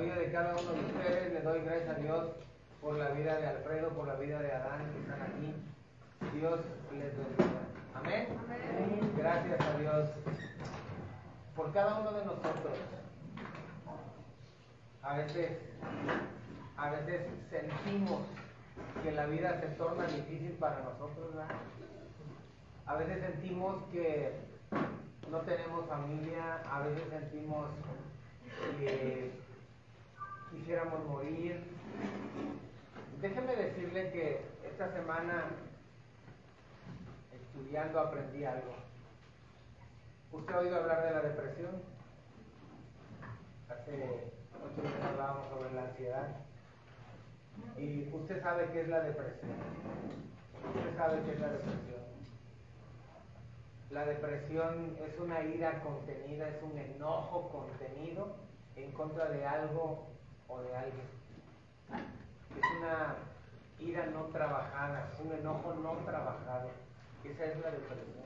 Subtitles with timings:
[0.00, 1.32] vida de cada uno de ustedes.
[1.32, 2.26] Le doy gracias a Dios
[2.80, 5.54] por la vida de Alfredo, por la vida de Adán que están aquí.
[6.38, 6.60] Dios
[6.92, 7.60] les bendiga.
[7.94, 8.26] Amén.
[9.16, 10.10] Gracias a Dios
[11.54, 12.78] por cada uno de nosotros.
[15.02, 15.58] A veces,
[16.76, 18.20] a veces sentimos
[19.02, 21.54] que la vida se torna difícil para nosotros, ¿verdad?
[22.86, 24.32] A veces sentimos que
[25.30, 27.66] no tenemos familia, a veces sentimos
[28.78, 29.32] que
[30.50, 31.62] quisiéramos morir.
[33.20, 35.50] Déjeme decirle que esta semana
[37.32, 38.74] estudiando aprendí algo.
[40.32, 41.82] ¿Usted ha oído hablar de la depresión?
[43.68, 44.32] Hace
[44.64, 46.28] ocho meses hablábamos sobre la ansiedad.
[47.76, 49.50] Y usted sabe qué es la depresión.
[50.74, 52.00] Usted sabe qué es la depresión.
[53.90, 58.36] La depresión es una ira contenida, es un enojo contenido
[58.76, 60.06] en contra de algo
[60.50, 61.06] o de alguien.
[62.56, 63.16] Es una
[63.78, 66.70] ira no trabajada, un enojo no trabajado.
[67.24, 68.24] Esa es la depresión.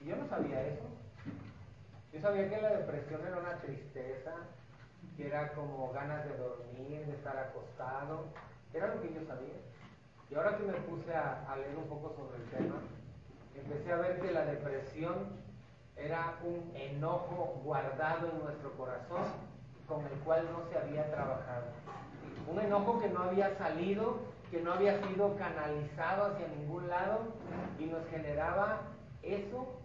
[0.00, 0.84] Y yo no sabía eso.
[2.12, 4.32] Yo sabía que la depresión era una tristeza,
[5.16, 8.24] que era como ganas de dormir, de estar acostado.
[8.72, 9.54] Era lo que yo sabía.
[10.30, 12.76] Y ahora que me puse a, a leer un poco sobre el tema,
[13.54, 15.40] empecé a ver que la depresión
[15.96, 19.49] era un enojo guardado en nuestro corazón
[19.90, 21.64] con el cual no se había trabajado.
[22.46, 27.18] Un enojo que no había salido, que no había sido canalizado hacia ningún lado
[27.78, 28.82] y nos generaba
[29.22, 29.80] eso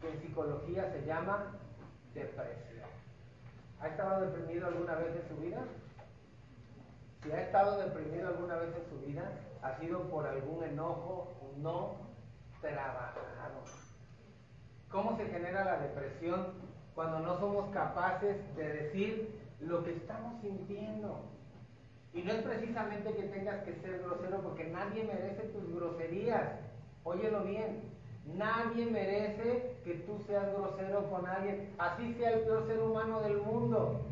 [0.00, 1.56] que en psicología se llama
[2.14, 2.88] depresión.
[3.80, 5.60] ¿Ha estado deprimido alguna vez en su vida?
[7.22, 11.96] Si ha estado deprimido alguna vez en su vida, ha sido por algún enojo no
[12.60, 13.64] trabajado.
[14.88, 16.46] ¿Cómo se genera la depresión
[16.94, 21.20] cuando no somos capaces de decir lo que estamos sintiendo?
[22.12, 26.52] Y no es precisamente que tengas que ser grosero porque nadie merece tus groserías.
[27.04, 27.82] Óyelo bien.
[28.36, 33.38] Nadie merece que tú seas grosero con alguien, así sea el peor ser humano del
[33.38, 34.02] mundo.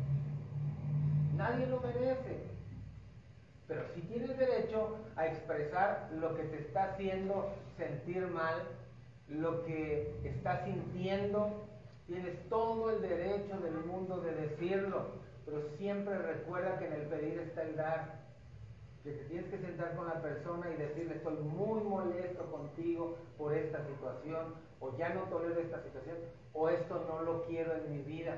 [1.35, 2.47] Nadie lo merece.
[3.67, 8.63] Pero si tienes derecho a expresar lo que te está haciendo sentir mal,
[9.27, 11.67] lo que estás sintiendo,
[12.07, 15.07] tienes todo el derecho del mundo de decirlo,
[15.47, 18.27] pero siempre recuerda que en el pedir está el dar
[19.01, 23.53] que te tienes que sentar con la persona y decirle estoy muy molesto contigo por
[23.53, 26.17] esta situación, o ya no tolero esta situación,
[26.53, 28.37] o esto no lo quiero en mi vida.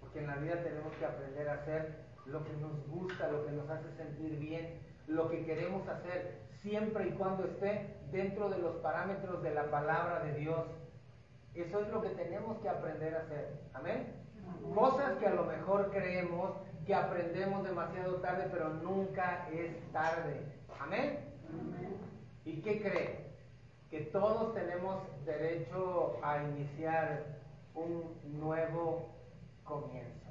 [0.00, 1.94] Porque en la vida tenemos que aprender a hacer
[2.26, 7.06] lo que nos gusta, lo que nos hace sentir bien, lo que queremos hacer, siempre
[7.06, 10.66] y cuando esté dentro de los parámetros de la palabra de Dios.
[11.54, 13.60] Eso es lo que tenemos que aprender a hacer.
[13.72, 14.27] Amén.
[14.74, 16.52] Cosas que a lo mejor creemos
[16.86, 20.40] que aprendemos demasiado tarde, pero nunca es tarde.
[20.80, 21.18] Amén.
[22.44, 23.28] ¿Y qué cree?
[23.90, 27.24] Que todos tenemos derecho a iniciar
[27.74, 29.08] un nuevo
[29.64, 30.28] comienzo.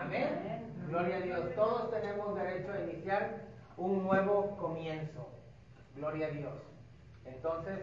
[0.00, 0.74] Amén.
[0.88, 1.54] Gloria a Dios.
[1.54, 3.40] Todos tenemos derecho a iniciar
[3.76, 5.28] un nuevo comienzo.
[5.96, 6.54] Gloria a Dios.
[7.24, 7.78] Entonces,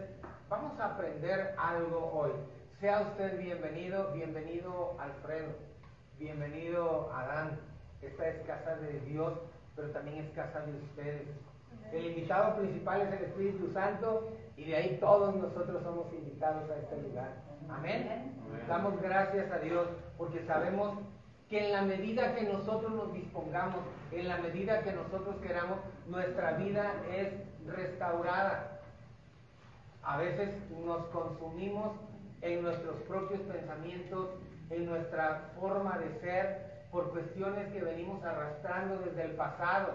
[0.48, 2.32] vamos a aprender algo hoy.
[2.80, 5.52] Sea usted bienvenido, bienvenido Alfredo,
[6.18, 7.60] bienvenido Adán.
[8.00, 9.34] Esta es casa de Dios,
[9.76, 11.28] pero también es casa de ustedes.
[11.92, 16.76] El invitado principal es el Espíritu Santo y de ahí todos nosotros somos invitados a
[16.78, 17.34] este lugar.
[17.68, 18.32] Amén.
[18.66, 19.86] Damos gracias a Dios
[20.16, 21.00] porque sabemos
[21.50, 23.80] que en la medida que nosotros nos dispongamos,
[24.10, 27.28] en la medida que nosotros queramos, nuestra vida es
[27.66, 28.80] restaurada.
[30.02, 31.92] A veces nos consumimos
[32.42, 34.28] en nuestros propios pensamientos,
[34.70, 39.94] en nuestra forma de ser, por cuestiones que venimos arrastrando desde el pasado.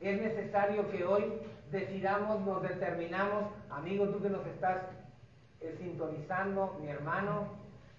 [0.00, 1.24] Es necesario que hoy
[1.70, 4.82] decidamos, nos determinamos, amigo, tú que nos estás
[5.60, 7.48] eh, sintonizando, mi hermano,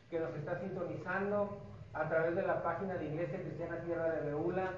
[0.10, 1.60] que nos está sintonizando
[1.94, 4.72] a través de la página de Iglesia Cristiana Tierra de Beula,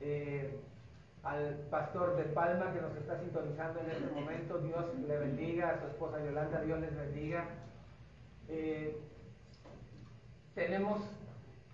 [0.00, 0.60] eh,
[1.24, 5.80] al pastor de Palma que nos está sintonizando en este momento, Dios le bendiga, a
[5.80, 7.44] su esposa Yolanda, Dios les bendiga.
[8.48, 9.00] Eh,
[10.54, 11.00] tenemos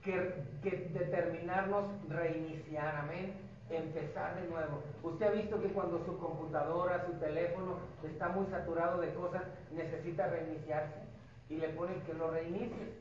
[0.03, 0.45] que,
[0.93, 3.35] determinarnos reiniciar, amén,
[3.71, 4.83] empezar de nuevo.
[5.03, 9.43] Usted ha visto que cuando su computadora, su teléfono está muy saturado de cosas,
[9.73, 11.01] necesita reiniciarse
[11.49, 12.95] y le ponen que lo reinicie,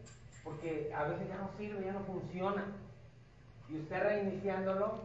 [0.44, 2.66] porque a veces ya no sirve, ya no funciona.
[3.70, 5.00] Y usted reiniciándolo,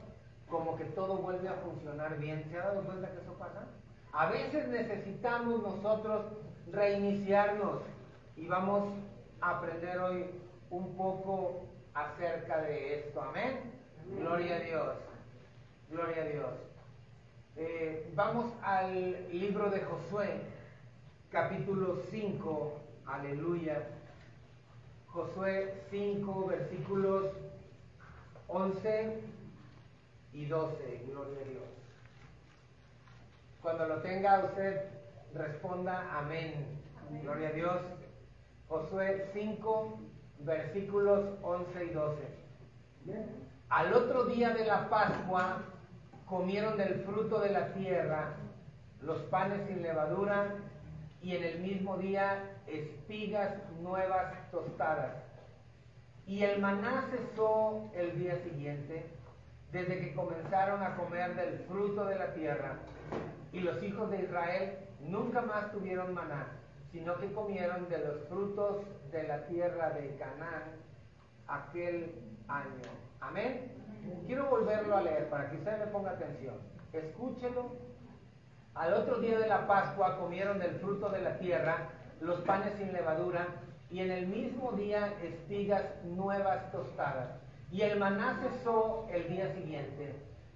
[0.49, 2.45] como que todo vuelve a funcionar bien.
[2.51, 3.67] ¿Se ha dado cuenta que eso pasa?
[4.13, 6.27] A veces necesitamos nosotros
[6.73, 7.83] reiniciarnos
[8.37, 8.93] y vamos
[9.41, 10.27] a aprender hoy
[10.71, 13.23] un poco acerca de esto.
[13.23, 13.61] Amén.
[14.19, 14.97] Gloria a Dios.
[15.91, 16.55] Gloria a Dios.
[17.57, 20.43] Eh, vamos al libro de Josué,
[21.31, 22.81] capítulo 5.
[23.07, 23.83] Aleluya.
[25.09, 27.33] Josué 5, versículos
[28.49, 29.21] 11
[30.35, 31.05] y 12.
[31.09, 31.65] Gloria a Dios.
[33.63, 34.91] Cuando lo tenga usted,
[35.35, 36.67] responda amén.
[37.23, 37.96] Gloria a Dios.
[38.69, 39.99] Josué 5,
[40.41, 42.37] versículos 11 y 12.
[43.69, 45.63] Al otro día de la Pascua
[46.27, 48.35] comieron del fruto de la tierra
[49.03, 50.55] los panes sin levadura
[51.23, 55.15] y en el mismo día espigas nuevas tostadas.
[56.27, 59.07] Y el maná cesó el día siguiente,
[59.71, 62.79] desde que comenzaron a comer del fruto de la tierra.
[63.53, 66.49] Y los hijos de Israel nunca más tuvieron maná,
[66.97, 68.79] sino que comieron de los frutos
[69.13, 70.63] de la tierra de Canaán
[71.47, 72.15] aquel
[72.49, 72.91] año.
[73.21, 73.71] Amén.
[74.27, 76.55] Quiero volverlo a leer para que usted me ponga atención.
[76.95, 77.73] Escúchelo.
[78.75, 81.91] Al otro día de la Pascua comieron del fruto de la tierra
[82.23, 83.47] los panes sin levadura
[83.91, 87.29] y en el mismo día espigas nuevas tostadas.
[87.71, 90.15] Y el maná cesó el día siguiente,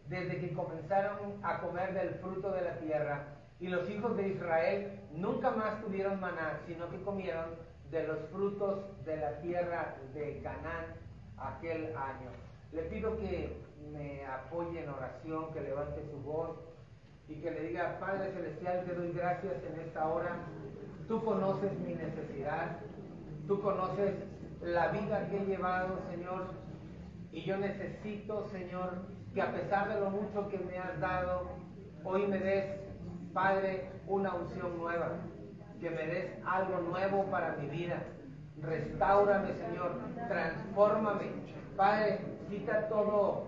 [0.08, 3.24] desde que comenzaron a comer del fruto de la tierra.
[3.60, 7.50] Y los hijos de Israel nunca más tuvieron maná, sino que comieron
[7.90, 10.86] de los frutos de la tierra de Canaán
[11.36, 12.30] aquel año.
[12.72, 13.56] Le pido que
[13.92, 16.56] me apoye en oración, que levante su voz
[17.28, 20.36] y que le diga, Padre Celestial, te doy gracias en esta hora.
[21.08, 22.78] Tú conoces mi necesidad,
[23.46, 24.14] tú conoces
[24.62, 26.46] la vida que he llevado, Señor,
[27.32, 29.02] y yo necesito, Señor,
[29.34, 31.48] que a pesar de lo mucho que me has dado,
[32.04, 32.66] hoy me des,
[33.32, 35.12] Padre, una unción nueva,
[35.80, 38.02] que me des algo nuevo para mi vida.
[38.60, 39.92] Restáurame, Señor,
[40.28, 41.30] transfórmame.
[41.76, 42.18] Padre,
[42.50, 43.46] quita todo,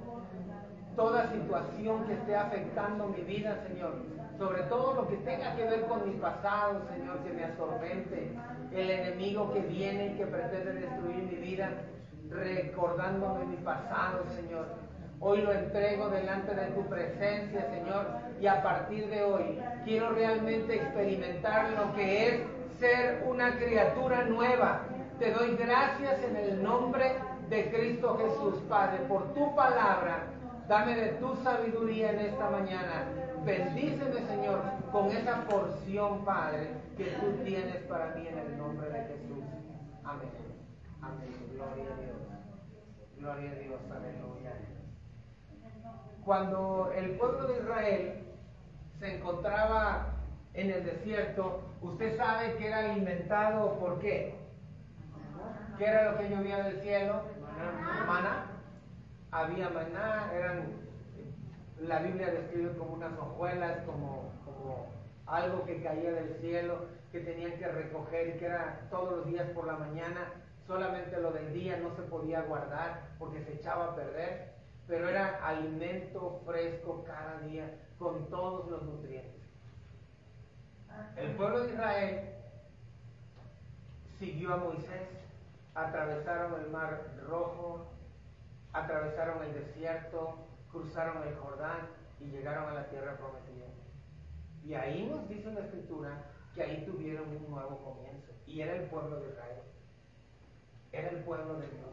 [0.97, 3.95] toda situación que esté afectando mi vida, Señor.
[4.39, 8.33] Sobre todo lo que tenga que ver con mi pasado, Señor, que me atormente.
[8.73, 11.71] El enemigo que viene y que pretende destruir mi vida,
[12.31, 14.67] recordándome mi pasado, Señor.
[15.25, 18.07] Hoy lo entrego delante de tu presencia, Señor,
[18.41, 22.41] y a partir de hoy quiero realmente experimentar lo que es
[22.81, 24.81] ser una criatura nueva.
[25.21, 27.13] Te doy gracias en el nombre
[27.49, 30.25] de Cristo Jesús, Padre, por tu palabra.
[30.67, 33.05] Dame de tu sabiduría en esta mañana.
[33.45, 34.61] Bendíceme, Señor,
[34.91, 36.67] con esa porción, Padre,
[36.97, 39.45] que tú tienes para mí en el nombre de Jesús.
[40.03, 40.31] Amén.
[41.01, 41.31] Amén.
[41.53, 42.17] Gloria a Dios.
[43.19, 43.81] Gloria a Dios.
[43.89, 44.72] Aleluya.
[46.25, 48.23] Cuando el pueblo de Israel
[49.01, 50.15] se encontraba
[50.55, 54.35] en el desierto, usted sabe que era alimentado por qué?
[55.79, 57.23] ¿Qué era lo que llovía del cielo?
[58.07, 58.47] Maná.
[59.33, 60.75] Había maná, eran,
[61.81, 64.93] la Biblia describe como unas hojuelas, como, como
[65.27, 69.49] algo que caía del cielo, que tenían que recoger y que era todos los días
[69.51, 70.31] por la mañana.
[70.67, 74.52] Solamente lo del día no se podía guardar porque se echaba a perder,
[74.87, 79.43] pero era alimento fresco cada día con todos los nutrientes.
[81.17, 82.35] El pueblo de Israel
[84.19, 85.09] siguió a Moisés,
[85.75, 87.93] atravesaron el mar rojo,
[88.73, 90.37] atravesaron el desierto,
[90.71, 91.89] cruzaron el Jordán
[92.21, 93.67] y llegaron a la tierra prometida.
[94.65, 96.25] Y ahí nos dice la escritura
[96.55, 98.33] que ahí tuvieron un nuevo comienzo.
[98.47, 99.63] Y era el pueblo de Israel.
[100.93, 101.91] Era el pueblo de Dios.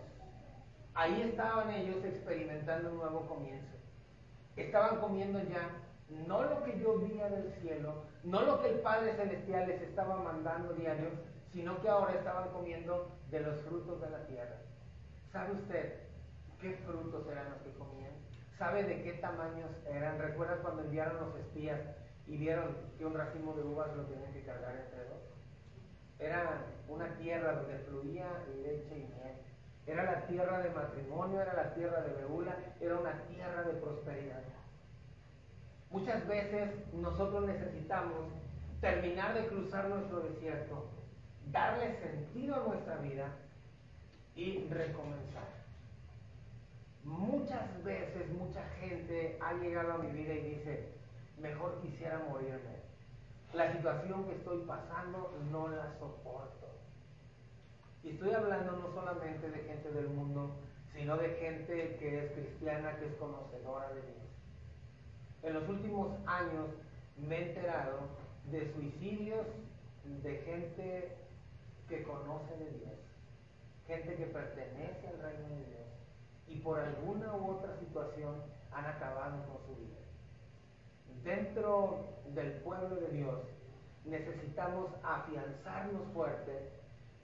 [0.94, 3.76] Ahí estaban ellos experimentando un nuevo comienzo.
[4.56, 5.70] Estaban comiendo ya
[6.10, 10.74] no lo que llovía del cielo, no lo que el Padre Celestial les estaba mandando
[10.74, 11.10] diario,
[11.54, 14.58] sino que ahora estaban comiendo de los frutos de la tierra.
[15.32, 16.00] ¿Sabe usted
[16.60, 18.12] qué frutos eran los que comían?
[18.58, 20.20] ¿Sabe de qué tamaños eran?
[20.20, 21.80] ¿Recuerda cuando enviaron los espías
[22.28, 25.22] y vieron que un racimo de uvas lo tenían que cargar entre dos?
[26.18, 28.28] Era una tierra donde fluía
[28.64, 29.49] leche y miel.
[29.90, 34.44] Era la tierra de matrimonio, era la tierra de Beula, era una tierra de prosperidad.
[35.90, 38.28] Muchas veces nosotros necesitamos
[38.82, 40.86] terminar de cruzar nuestro desierto,
[41.52, 43.30] darle sentido a nuestra vida
[44.36, 45.50] y recomenzar.
[47.04, 50.94] Muchas veces mucha gente ha llegado a mi vida y dice,
[51.40, 52.78] mejor quisiera morirme.
[53.54, 56.69] La situación que estoy pasando no la soporto.
[58.04, 60.56] Y estoy hablando no solamente de gente del mundo,
[60.94, 64.18] sino de gente que es cristiana, que es conocedora de Dios.
[65.44, 66.68] En los últimos años
[67.18, 68.00] me he enterado
[68.52, 69.46] de suicidios
[70.24, 71.18] de gente
[71.88, 72.94] que conoce de Dios,
[73.88, 75.88] gente que pertenece al reino de Dios,
[76.48, 78.42] y por alguna u otra situación
[78.72, 79.98] han acabado con su vida.
[81.24, 83.42] Dentro del pueblo de Dios
[84.06, 86.79] necesitamos afianzarnos fuerte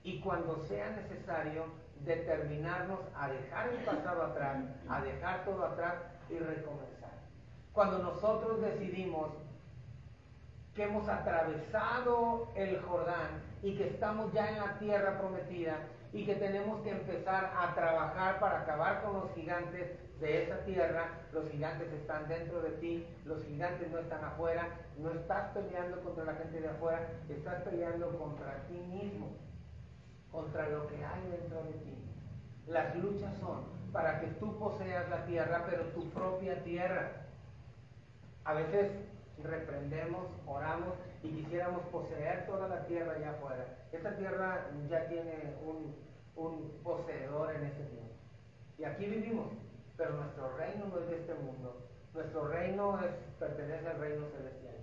[0.05, 1.65] y cuando sea necesario
[2.05, 5.95] determinarnos a dejar el pasado atrás, a dejar todo atrás
[6.29, 7.09] y recomenzar.
[7.73, 9.31] Cuando nosotros decidimos
[10.75, 15.79] que hemos atravesado el Jordán y que estamos ya en la tierra prometida
[16.13, 21.09] y que tenemos que empezar a trabajar para acabar con los gigantes de esa tierra,
[21.33, 24.69] los gigantes están dentro de ti, los gigantes no están afuera,
[24.99, 29.35] no estás peleando contra la gente de afuera, estás peleando contra ti mismo,
[30.35, 31.97] contra lo que hay dentro de ti.
[32.67, 33.63] Las luchas son
[33.93, 37.27] para que tú poseas la tierra, pero tu propia tierra.
[38.43, 38.91] A veces
[39.41, 43.65] reprendemos, oramos y quisiéramos poseer toda la tierra allá afuera.
[43.91, 45.95] Esta tierra ya tiene un,
[46.35, 48.13] un poseedor en este tiempo.
[48.77, 49.47] Y aquí vivimos,
[49.95, 51.87] pero nuestro reino no es de este mundo.
[52.13, 54.75] Nuestro reino es, pertenece al reino celestial.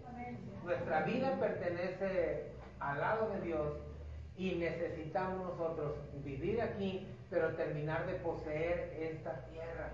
[0.64, 3.91] Nuestra vida pertenece al lado de Dios
[4.36, 9.90] y necesitamos nosotros vivir aquí, pero terminar de poseer esta tierra.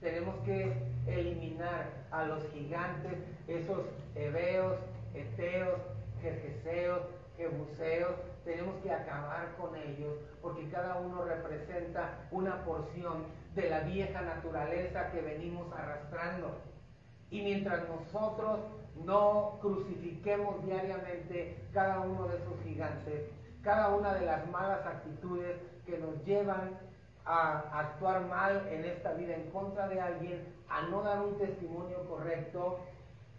[0.00, 0.72] Tenemos que
[1.06, 3.14] eliminar a los gigantes,
[3.48, 4.78] esos heveos,
[5.14, 5.80] eteos,
[6.22, 7.02] jerjeseos,
[7.36, 8.14] jebuseos.
[8.44, 15.10] Tenemos que acabar con ellos porque cada uno representa una porción de la vieja naturaleza
[15.10, 16.58] que venimos arrastrando.
[17.30, 18.60] Y mientras nosotros
[19.04, 23.30] no crucifiquemos diariamente cada uno de esos gigantes,
[23.62, 26.78] cada una de las malas actitudes que nos llevan
[27.24, 32.08] a actuar mal en esta vida en contra de alguien, a no dar un testimonio
[32.08, 32.80] correcto,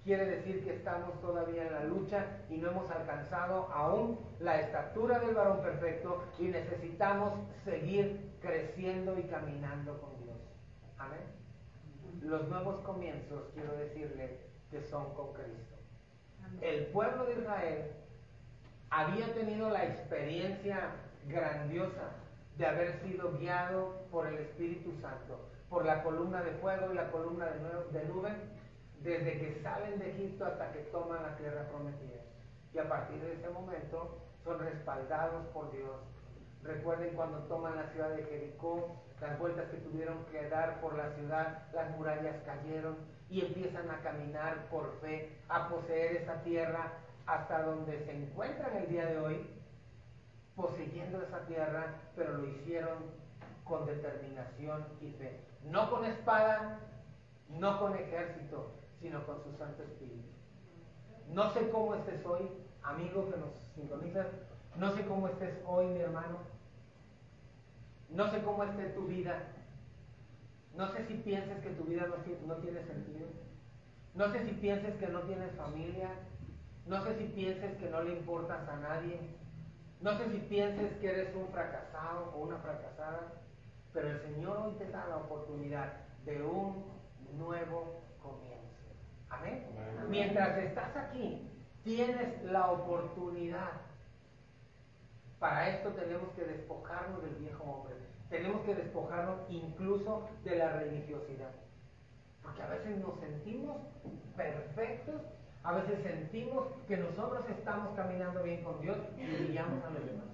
[0.04, 5.20] quiere decir que estamos todavía en la lucha y no hemos alcanzado aún la estatura
[5.20, 7.34] del varón perfecto y necesitamos
[7.64, 10.38] seguir creciendo y caminando con Dios.
[10.98, 11.22] Amén.
[12.22, 15.76] Los nuevos comienzos, quiero decirle, que son con Cristo.
[16.62, 17.92] El pueblo de Israel
[18.90, 20.92] había tenido la experiencia
[21.28, 22.12] grandiosa
[22.58, 27.12] de haber sido guiado por el Espíritu Santo, por la columna de fuego y la
[27.12, 28.34] columna de nube,
[29.02, 32.22] desde que salen de Egipto hasta que toman la tierra prometida.
[32.74, 35.96] Y a partir de ese momento son respaldados por Dios.
[36.64, 41.12] Recuerden cuando toman la ciudad de Jericó, las vueltas que tuvieron que dar por la
[41.12, 42.98] ciudad, las murallas cayeron
[43.30, 46.92] y empiezan a caminar por fe, a poseer esa tierra
[47.30, 49.48] hasta donde se encuentran el día de hoy
[50.56, 52.98] poseyendo esa tierra, pero lo hicieron
[53.64, 55.40] con determinación y fe.
[55.64, 56.80] No con espada,
[57.50, 60.28] no con ejército, sino con su Santo Espíritu.
[61.32, 62.50] No sé cómo estés hoy,
[62.82, 64.28] amigo que nos sintonizas,
[64.76, 66.38] no sé cómo estés hoy, mi hermano.
[68.10, 69.44] No sé cómo esté tu vida.
[70.76, 72.16] No sé si pienses que tu vida no,
[72.48, 73.28] no tiene sentido.
[74.16, 76.10] No sé si pienses que no tienes familia.
[76.90, 79.20] No sé si pienses que no le importas a nadie.
[80.02, 83.34] No sé si pienses que eres un fracasado o una fracasada,
[83.94, 85.94] pero el Señor hoy te da la oportunidad
[86.26, 86.86] de un
[87.38, 88.90] nuevo comienzo.
[89.30, 89.68] Amén.
[90.10, 91.48] Mientras estás aquí,
[91.84, 93.70] tienes la oportunidad.
[95.38, 97.98] Para esto tenemos que despojarnos del viejo hombre.
[98.32, 101.52] Tenemos que despojarnos incluso de la religiosidad.
[102.42, 103.78] Porque a veces nos sentimos
[104.36, 105.22] perfectos
[105.70, 110.26] a veces sentimos que nosotros estamos caminando bien con Dios y brillamos a los demás.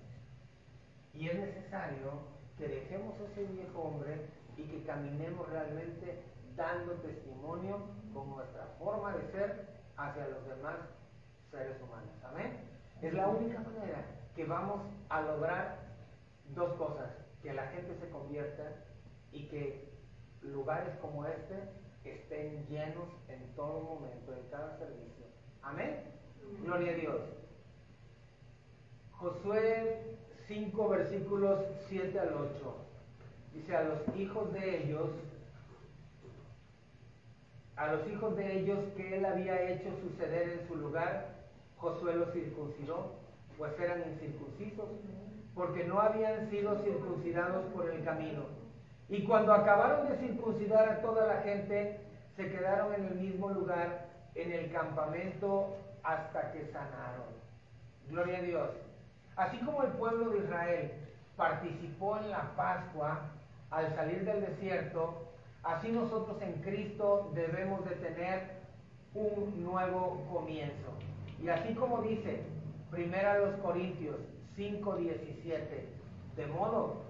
[1.13, 2.21] Y es necesario
[2.57, 6.23] que dejemos ese viejo hombre y que caminemos realmente
[6.55, 7.81] dando testimonio
[8.13, 10.77] con nuestra forma de ser hacia los demás
[11.51, 12.11] seres humanos.
[12.23, 12.57] Amén.
[13.01, 14.05] Es la única manera
[14.37, 15.79] que vamos a lograr
[16.55, 17.09] dos cosas.
[17.43, 18.63] Que la gente se convierta
[19.33, 19.99] y que
[20.43, 25.25] lugares como este estén llenos en todo momento, en cada servicio.
[25.61, 26.03] Amén.
[26.63, 27.21] Gloria a Dios.
[29.11, 32.75] Josué 5 versículos 7 al 8.
[33.53, 35.09] Dice a los hijos de ellos,
[37.75, 41.35] a los hijos de ellos que él había hecho suceder en su lugar,
[41.77, 43.13] Josué los circuncidó,
[43.57, 44.89] pues eran incircuncisos,
[45.53, 48.64] porque no habían sido circuncidados por el camino
[49.09, 51.99] y cuando acabaron de circuncidar a toda la gente,
[52.35, 57.25] se quedaron en el mismo lugar, en el campamento, hasta que sanaron.
[58.09, 58.69] Gloria a Dios.
[59.35, 60.91] Así como el pueblo de Israel
[61.35, 63.21] participó en la Pascua
[63.69, 65.27] al salir del desierto,
[65.63, 68.55] así nosotros en Cristo debemos de tener
[69.13, 70.93] un nuevo comienzo.
[71.41, 72.43] Y así como dice
[72.91, 74.17] Primera los Corintios
[74.55, 75.85] 5:17,
[76.37, 77.04] de modo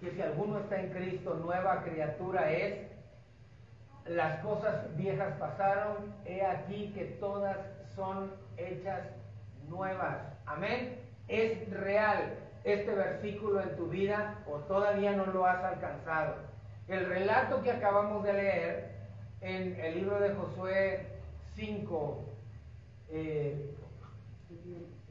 [0.00, 2.86] que si alguno está en Cristo, nueva criatura es,
[4.06, 7.58] las cosas viejas pasaron, he aquí que todas
[7.94, 9.02] son hechas
[9.68, 10.18] nuevas.
[10.46, 10.98] Amén.
[11.28, 16.34] Es real este versículo en tu vida o todavía no lo has alcanzado.
[16.88, 18.90] El relato que acabamos de leer
[19.40, 21.06] en el libro de Josué
[21.54, 22.24] 5,
[23.10, 23.76] eh,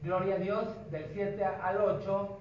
[0.02, 2.40] Gloria a Dios, del 7 al 8,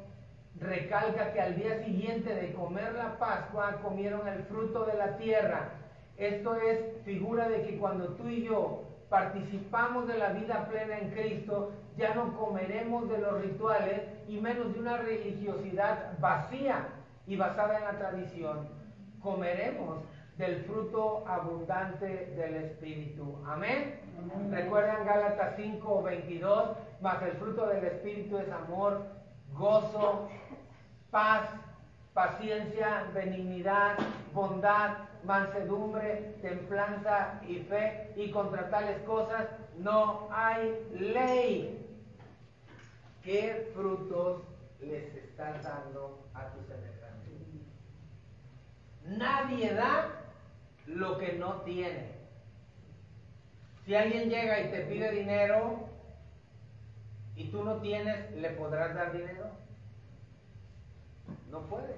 [0.61, 5.71] recalca que al día siguiente de comer la Pascua comieron el fruto de la tierra.
[6.17, 11.11] Esto es figura de que cuando tú y yo participamos de la vida plena en
[11.11, 16.88] Cristo, ya no comeremos de los rituales y menos de una religiosidad vacía
[17.27, 18.69] y basada en la tradición.
[19.23, 19.99] Comeremos
[20.37, 23.38] del fruto abundante del Espíritu.
[23.47, 24.00] Amén.
[24.50, 29.05] Recuerdan Gálatas 5, 22, más el fruto del Espíritu es amor,
[29.55, 30.29] gozo,
[31.11, 31.50] paz,
[32.15, 33.97] paciencia, benignidad,
[34.33, 39.47] bondad, mansedumbre, templanza y fe, y contra tales cosas
[39.79, 41.85] no hay ley.
[43.23, 44.43] ¿Qué frutos
[44.81, 46.99] les estás dando a tus semejantes?
[49.05, 50.09] Nadie da
[50.87, 52.12] lo que no tiene.
[53.85, 55.88] Si alguien llega y te pide dinero
[57.37, 59.68] y tú no tienes, ¿le podrás dar dinero?
[61.50, 61.97] No puedes.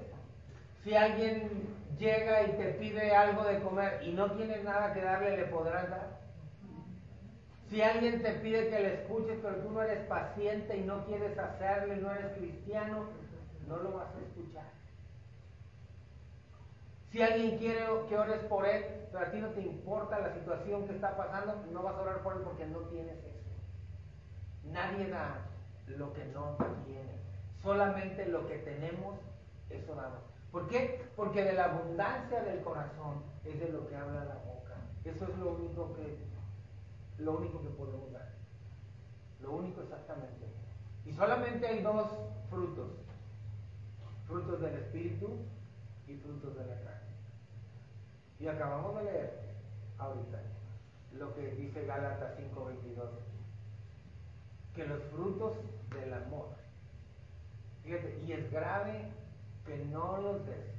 [0.85, 5.37] Si alguien llega y te pide algo de comer y no tienes nada que darle,
[5.37, 6.21] ¿le podrás dar?
[7.69, 11.39] Si alguien te pide que le escuches, pero tú no eres paciente y no quieres
[11.39, 13.05] hacerle, no eres cristiano,
[13.69, 14.65] no lo vas a escuchar.
[17.13, 20.87] Si alguien quiere que ores por él, pero a ti no te importa la situación
[20.87, 23.41] que está pasando, no vas a orar por él porque no tienes eso.
[24.73, 25.39] Nadie da
[25.87, 27.21] lo que no tiene.
[27.63, 29.17] Solamente lo que tenemos,
[29.71, 30.21] eso damos.
[30.51, 31.09] ¿Por qué?
[31.17, 34.75] Porque de la abundancia del corazón es de lo que habla la boca.
[35.05, 36.19] Eso es lo único que,
[37.19, 38.33] lo único que podemos dar.
[39.41, 40.47] Lo único exactamente.
[41.07, 42.09] Y solamente hay dos
[42.51, 42.91] frutos.
[44.27, 45.39] Frutos del Espíritu
[46.07, 47.11] y frutos de la carne.
[48.39, 49.41] Y acabamos de leer
[49.99, 50.41] ahorita
[51.19, 53.09] lo que dice Gálatas 5:22.
[54.75, 55.57] Que los frutos
[55.91, 56.49] del amor.
[57.83, 59.11] Fíjate, y es grave
[59.67, 60.71] que no los des.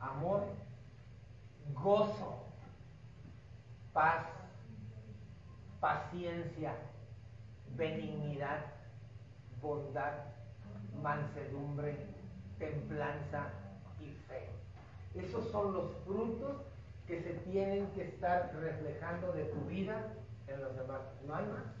[0.00, 0.44] Amor,
[1.74, 2.44] gozo,
[3.92, 4.26] paz,
[5.80, 6.74] paciencia,
[7.76, 8.64] benignidad,
[9.60, 10.12] bondad,
[11.02, 11.98] mansedumbre,
[12.58, 13.50] templanza
[14.00, 14.48] y fe.
[15.14, 16.62] Esos son los frutos
[17.06, 20.12] que se tienen que estar reflejando de tu vida
[20.46, 21.00] en los demás.
[21.26, 21.77] No hay más.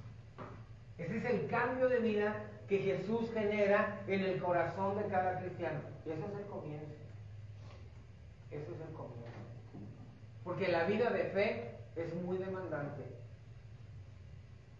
[0.98, 5.80] Ese es el cambio de vida que Jesús genera en el corazón de cada cristiano.
[6.04, 6.94] Y eso es el comienzo.
[8.50, 9.28] Eso es el comienzo.
[10.44, 13.04] Porque la vida de fe es muy demandante.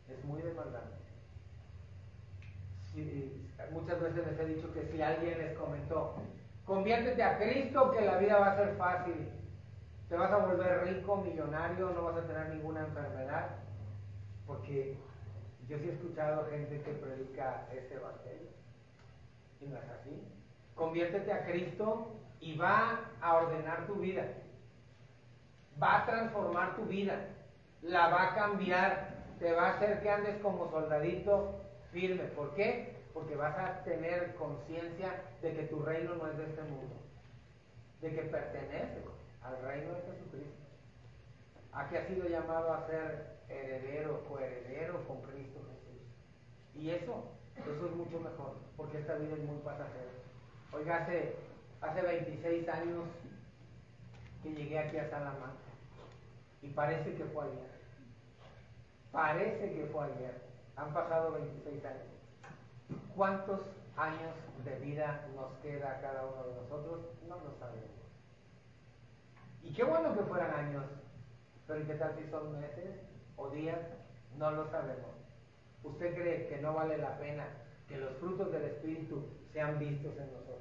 [0.08, 0.96] Es muy demandante.
[3.72, 6.16] muchas veces les he dicho que si alguien les comentó,
[6.64, 9.28] conviértete a Cristo que la vida va a ser fácil.
[10.08, 13.50] Te vas a volver rico, millonario, no vas a tener ninguna enfermedad.
[14.46, 14.96] Porque
[15.68, 18.48] yo sí he escuchado gente que predica este evangelio.
[19.60, 20.26] Y no es así.
[20.74, 24.24] Conviértete a Cristo y va a ordenar tu vida.
[25.80, 27.16] Va a transformar tu vida.
[27.82, 29.18] La va a cambiar.
[29.38, 31.60] Te va a hacer que andes como soldadito
[31.92, 32.24] firme.
[32.24, 32.96] ¿Por qué?
[33.12, 36.96] Porque vas a tener conciencia de que tu reino no es de este mundo.
[38.00, 39.04] De que perteneces
[39.42, 40.56] al reino de Jesucristo.
[41.72, 44.77] A que has sido llamado a ser heredero, coheredero Cristo Jesús.
[46.78, 47.24] Y eso,
[47.56, 50.12] eso es mucho mejor, porque esta vida es muy pasajera.
[50.72, 51.36] Oiga, hace,
[51.80, 53.04] hace 26 años
[54.42, 55.58] que llegué aquí a Salamanca
[56.62, 57.70] y parece que fue ayer.
[59.10, 60.40] Parece que fue ayer.
[60.76, 62.06] Han pasado 26 años.
[63.16, 63.60] ¿Cuántos
[63.96, 67.00] años de vida nos queda a cada uno de nosotros?
[67.28, 67.90] No lo sabemos.
[69.62, 70.84] Y qué bueno que fueran años,
[71.66, 73.08] pero ¿qué tal si son meses?
[73.38, 73.78] o días,
[74.36, 75.17] no lo sabemos.
[75.82, 77.46] ¿Usted cree que no vale la pena
[77.88, 80.58] que los frutos del Espíritu sean vistos en nosotros?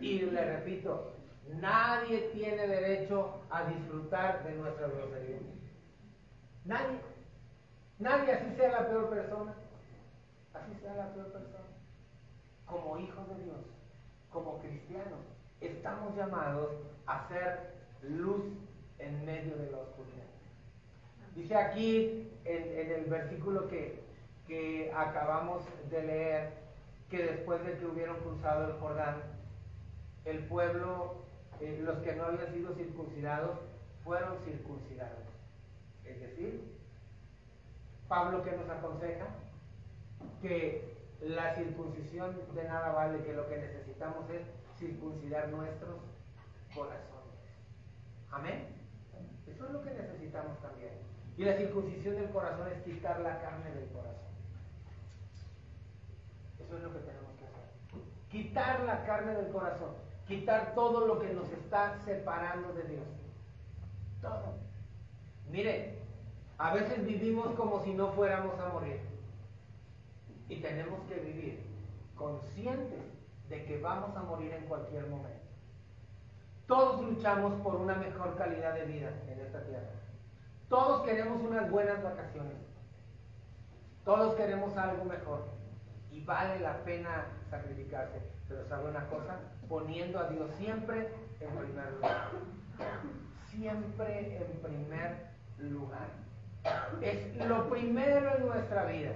[0.00, 1.12] Y le repito,
[1.54, 5.38] nadie tiene derecho a disfrutar de nuestra grosería.
[6.64, 6.98] Nadie.
[7.98, 9.54] Nadie, así sea la peor persona.
[10.54, 11.64] Así sea la peor persona.
[12.66, 13.56] Como hijos de Dios,
[14.30, 15.20] como cristianos,
[15.60, 16.70] estamos llamados
[17.06, 18.44] a ser luz
[18.98, 20.26] en medio de la oscuridad.
[21.34, 24.02] Dice aquí en, el versículo que,
[24.48, 26.52] que acabamos de leer
[27.10, 29.22] que después de que hubieron cruzado el Jordán,
[30.24, 31.16] el pueblo,
[31.60, 33.58] eh, los que no habían sido circuncidados,
[34.04, 35.24] fueron circuncidados.
[36.04, 36.76] Es decir,
[38.08, 39.26] Pablo que nos aconseja
[40.40, 44.42] que la circuncisión de nada vale, que lo que necesitamos es
[44.78, 45.96] circuncidar nuestros
[46.74, 47.08] corazones.
[48.30, 48.66] Amén.
[49.46, 50.92] Eso es lo que necesitamos también.
[51.36, 54.27] Y la circuncisión del corazón es quitar la carne del corazón.
[56.68, 57.64] Eso es lo que tenemos que hacer.
[58.30, 59.88] Quitar la carne del corazón.
[60.26, 63.06] Quitar todo lo que nos está separando de Dios.
[64.20, 64.54] Todo.
[65.50, 65.98] Mire,
[66.58, 69.00] a veces vivimos como si no fuéramos a morir.
[70.50, 71.66] Y tenemos que vivir
[72.16, 73.00] conscientes
[73.48, 75.38] de que vamos a morir en cualquier momento.
[76.66, 79.88] Todos luchamos por una mejor calidad de vida en esta tierra.
[80.68, 82.58] Todos queremos unas buenas vacaciones.
[84.04, 85.57] Todos queremos algo mejor.
[86.24, 88.20] Vale la pena sacrificarse.
[88.48, 91.08] Pero sabe una cosa, poniendo a Dios siempre
[91.40, 92.30] en primer lugar.
[93.50, 95.28] Siempre en primer
[95.58, 96.08] lugar.
[97.00, 99.12] Es lo primero en nuestra vida.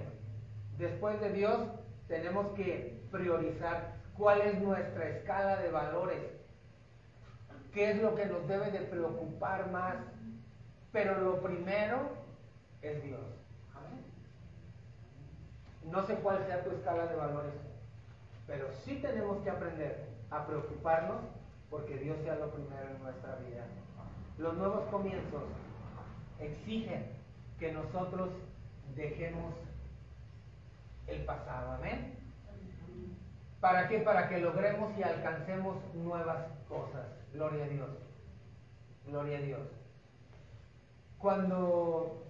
[0.77, 1.67] Después de Dios
[2.07, 6.19] tenemos que priorizar cuál es nuestra escala de valores,
[7.73, 9.95] qué es lo que nos debe de preocupar más.
[10.91, 12.11] Pero lo primero
[12.81, 13.42] es Dios.
[15.91, 17.53] No sé cuál sea tu escala de valores,
[18.47, 21.21] pero sí tenemos que aprender a preocuparnos
[21.69, 23.65] porque Dios sea lo primero en nuestra vida.
[24.37, 25.43] Los nuevos comienzos
[26.39, 27.05] exigen
[27.59, 28.29] que nosotros
[28.95, 29.53] dejemos
[31.07, 31.73] el pasado.
[31.73, 32.15] Amén.
[33.59, 33.99] ¿Para qué?
[33.99, 37.05] Para que logremos y alcancemos nuevas cosas.
[37.33, 37.89] Gloria a Dios.
[39.07, 39.61] Gloria a Dios.
[41.17, 42.23] Cuando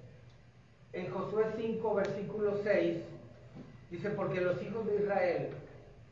[0.91, 3.03] en Josué 5, versículo 6,
[3.93, 5.49] dice, porque los hijos de Israel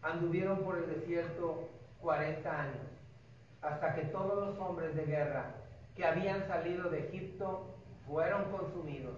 [0.04, 1.68] anduvieron por el desierto
[2.00, 2.88] 40 años,
[3.64, 5.56] hasta que todos los hombres de guerra
[5.96, 7.74] que habían salido de Egipto
[8.06, 9.16] fueron consumidos,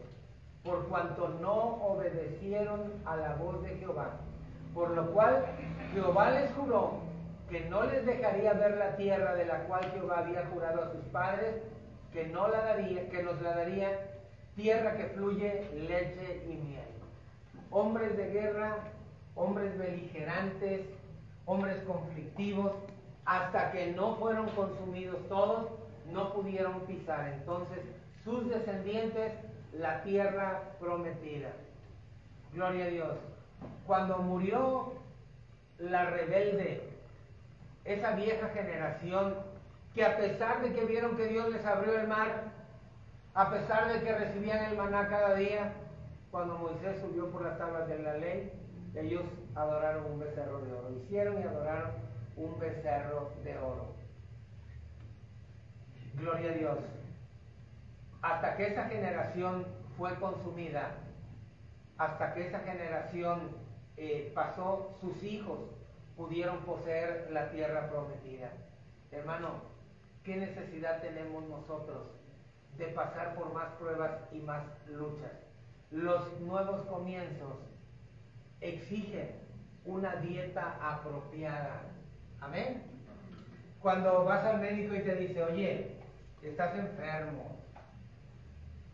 [0.64, 4.12] por cuanto no obedecieron a la voz de Jehová.
[4.74, 5.46] Por lo cual
[5.94, 7.02] Jehová les juró
[7.50, 11.04] que no les dejaría ver la tierra de la cual Jehová había jurado a sus
[11.12, 11.56] padres,
[12.14, 14.00] que no la daría, que nos la daría
[14.56, 16.94] tierra que fluye leche y miel.
[17.74, 18.78] Hombres de guerra,
[19.36, 20.82] hombres beligerantes,
[21.46, 22.72] hombres conflictivos,
[23.26, 25.70] hasta que no fueron consumidos todos,
[26.12, 27.34] no pudieron pisar.
[27.34, 27.80] Entonces
[28.24, 29.34] sus descendientes
[29.74, 31.50] la tierra prometida.
[32.54, 33.18] Gloria a Dios.
[33.88, 34.94] Cuando murió
[35.80, 36.84] la rebelde,
[37.86, 39.36] esa vieja generación
[39.96, 42.44] que a pesar de que vieron que Dios les abrió el mar,
[43.34, 45.74] a pesar de que recibían el maná cada día,
[46.34, 48.52] cuando Moisés subió por las tablas de la ley,
[48.96, 49.24] ellos
[49.56, 50.92] adoraron un becerro de oro.
[50.98, 51.92] Hicieron y adoraron
[52.36, 53.94] un becerro de oro.
[56.16, 56.78] Gloria a Dios
[58.24, 59.68] hasta que esa generación
[59.98, 60.96] fue consumida,
[61.98, 63.52] hasta que esa generación
[63.98, 65.60] eh, pasó, sus hijos
[66.16, 68.50] pudieron poseer la tierra prometida.
[69.12, 69.50] Hermano,
[70.24, 72.08] ¿qué necesidad tenemos nosotros
[72.78, 75.53] de pasar por más pruebas y más luchas?
[75.94, 77.54] Los nuevos comienzos
[78.62, 79.30] exigen
[79.86, 81.84] una dieta apropiada.
[82.42, 82.82] Amén.
[83.80, 85.98] Cuando vas al médico y te dice, oye,
[86.42, 87.60] estás enfermo,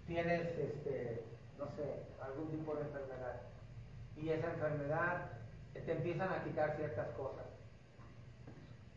[0.07, 1.23] tienes, este,
[1.57, 3.43] no sé, algún tipo de enfermedad
[4.17, 5.31] y esa enfermedad
[5.73, 7.45] te empiezan a quitar ciertas cosas.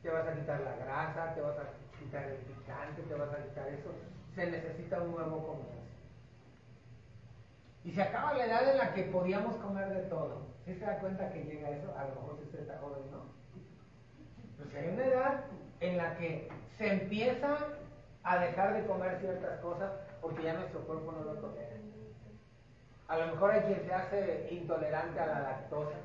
[0.02, 3.44] Te vas a quitar la grasa, te vas a quitar el picante, te vas a
[3.44, 3.90] quitar eso.
[4.34, 5.81] Se necesita un nuevo comienzo.
[7.84, 10.46] Y se acaba la edad en la que podíamos comer de todo.
[10.64, 11.92] ¿Sí se da cuenta que llega eso?
[11.98, 13.24] A lo mejor si usted está joven, ¿no?
[14.56, 15.44] Pues hay una edad
[15.80, 17.58] en la que se empieza
[18.22, 19.90] a dejar de comer ciertas cosas
[20.20, 21.76] porque ya nuestro cuerpo no lo tolera.
[23.08, 25.96] A lo mejor hay quien se hace intolerante a la lactosa.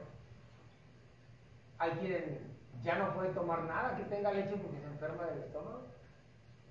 [1.78, 5.84] Hay quien ya no puede tomar nada que tenga leche porque se enferma del estómago.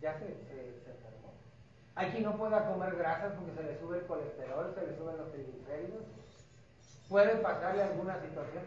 [0.01, 1.26] Ya se, se, enfermó.
[1.97, 5.17] Hay quien no pueda comer grasas porque se le sube el colesterol, se le suben
[5.17, 6.05] los triglicéridos.
[7.09, 8.65] Puede pasarle alguna situación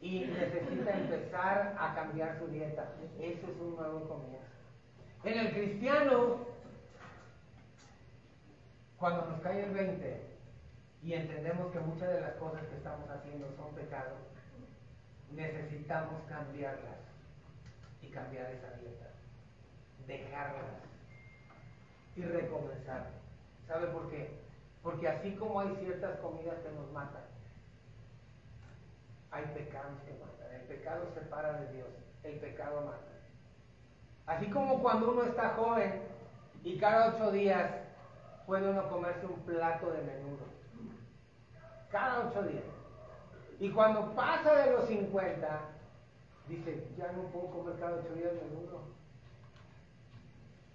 [0.00, 2.88] y necesita empezar a cambiar su dieta.
[3.20, 4.42] Eso es un nuevo comienzo.
[5.22, 6.38] En el cristiano,
[8.98, 10.20] cuando nos cae el 20
[11.04, 14.18] y entendemos que muchas de las cosas que estamos haciendo son pecados,
[15.30, 16.98] necesitamos cambiarlas
[18.00, 19.06] y cambiar esa dieta,
[20.08, 20.91] dejarlas
[22.16, 23.10] y recomenzar.
[23.66, 24.30] ¿Sabe por qué?
[24.82, 27.22] Porque así como hay ciertas comidas que nos matan,
[29.30, 30.60] hay pecados que matan.
[30.60, 31.88] El pecado separa de Dios,
[32.24, 33.12] el pecado mata.
[34.26, 36.02] Así como cuando uno está joven
[36.64, 37.70] y cada ocho días
[38.46, 40.44] puede uno comerse un plato de menudo.
[41.90, 42.64] Cada ocho días.
[43.58, 45.60] Y cuando pasa de los 50,
[46.48, 48.80] dice, ya no puedo comer cada ocho días menudo.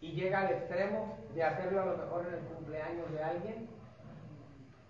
[0.01, 3.69] Y llega al extremo de hacerlo a lo mejor en el cumpleaños de alguien,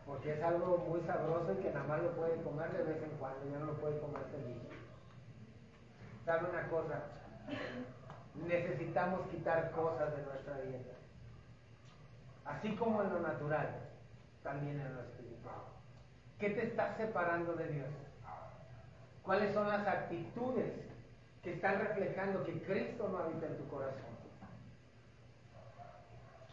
[0.06, 3.18] porque es algo muy sabroso y que nada más lo puede comer de vez en
[3.18, 4.62] cuando, ya no lo puede comer feliz.
[6.26, 7.04] ¿Sabe una cosa?
[8.46, 10.94] necesitamos quitar cosas de nuestra dieta.
[12.46, 13.76] Así como en lo natural,
[14.44, 15.56] también en lo espiritual.
[16.40, 17.90] ¿Qué te está separando de Dios?
[19.24, 20.74] ¿Cuáles son las actitudes
[21.44, 24.17] que están reflejando que Cristo no habita en tu corazón?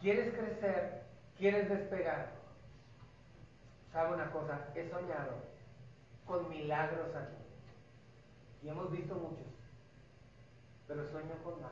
[0.01, 1.03] ¿Quieres crecer?
[1.37, 2.31] ¿Quieres despegar?
[3.91, 4.67] ¿Sabe una cosa?
[4.75, 5.33] He soñado
[6.25, 7.35] con milagros aquí.
[8.63, 9.55] Y hemos visto muchos
[10.87, 11.71] pero sueño con más.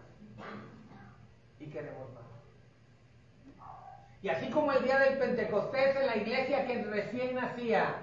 [1.59, 2.23] Y queremos más.
[4.21, 7.95] Y así como el día del Pentecostés en la iglesia que recién nacía,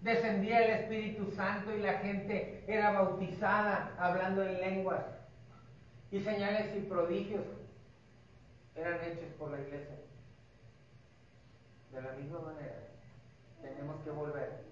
[0.00, 5.04] descendía el Espíritu Santo y la gente era bautizada hablando en lenguas.
[6.12, 7.44] Y señales y prodigios
[8.76, 9.96] eran hechos por la iglesia.
[11.92, 12.88] De la misma manera,
[13.60, 14.62] tenemos que volver,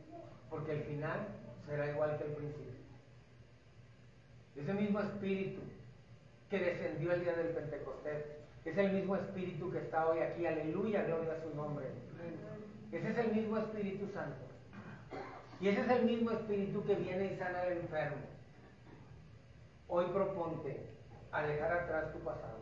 [0.49, 1.29] porque el final
[1.67, 2.81] será igual que el principio.
[4.57, 5.61] Ese mismo espíritu
[6.49, 8.25] que descendió el día del Pentecostés,
[8.65, 10.47] es el mismo espíritu que está hoy aquí.
[10.47, 11.87] Aleluya, gloria a su nombre.
[12.93, 14.37] Ese es el mismo Espíritu Santo.
[15.61, 18.23] Y ese es el mismo espíritu que viene y sana al enfermo.
[19.89, 20.89] Hoy proponte
[21.33, 22.59] a dejar atrás tu pasado,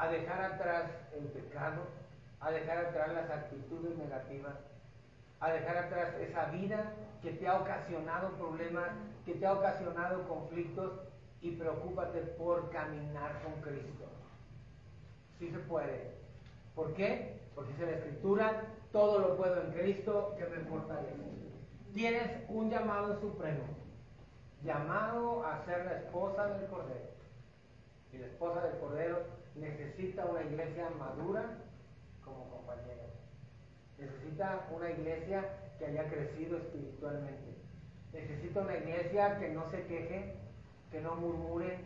[0.00, 1.82] a dejar atrás el pecado,
[2.40, 4.54] a dejar atrás las actitudes negativas,
[5.40, 8.88] a dejar atrás esa vida que te ha ocasionado problemas,
[9.26, 10.92] que te ha ocasionado conflictos
[11.42, 14.06] y preocúpate por caminar con Cristo.
[15.38, 16.12] Sí se puede.
[16.74, 17.38] ¿Por qué?
[17.54, 21.14] Porque dice la Escritura, todo lo puedo en Cristo que me fortalece.
[21.92, 23.64] Tienes un llamado supremo,
[24.64, 27.10] llamado a ser la esposa del Cordero.
[28.14, 31.58] Y la esposa del Cordero necesita una iglesia madura
[32.24, 33.04] como compañera.
[33.98, 35.44] Necesita una iglesia
[35.78, 37.56] que haya crecido espiritualmente.
[38.12, 40.34] Necesita una iglesia que no se queje,
[40.90, 41.78] que no murmure,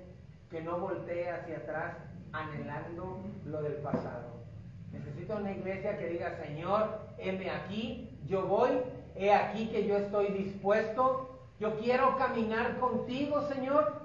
[0.50, 1.96] que no voltee hacia atrás
[2.32, 4.44] anhelando lo del pasado.
[4.92, 8.70] Necesita una iglesia que diga, Señor, heme aquí, yo voy,
[9.16, 14.04] he aquí que yo estoy dispuesto, yo quiero caminar contigo, Señor.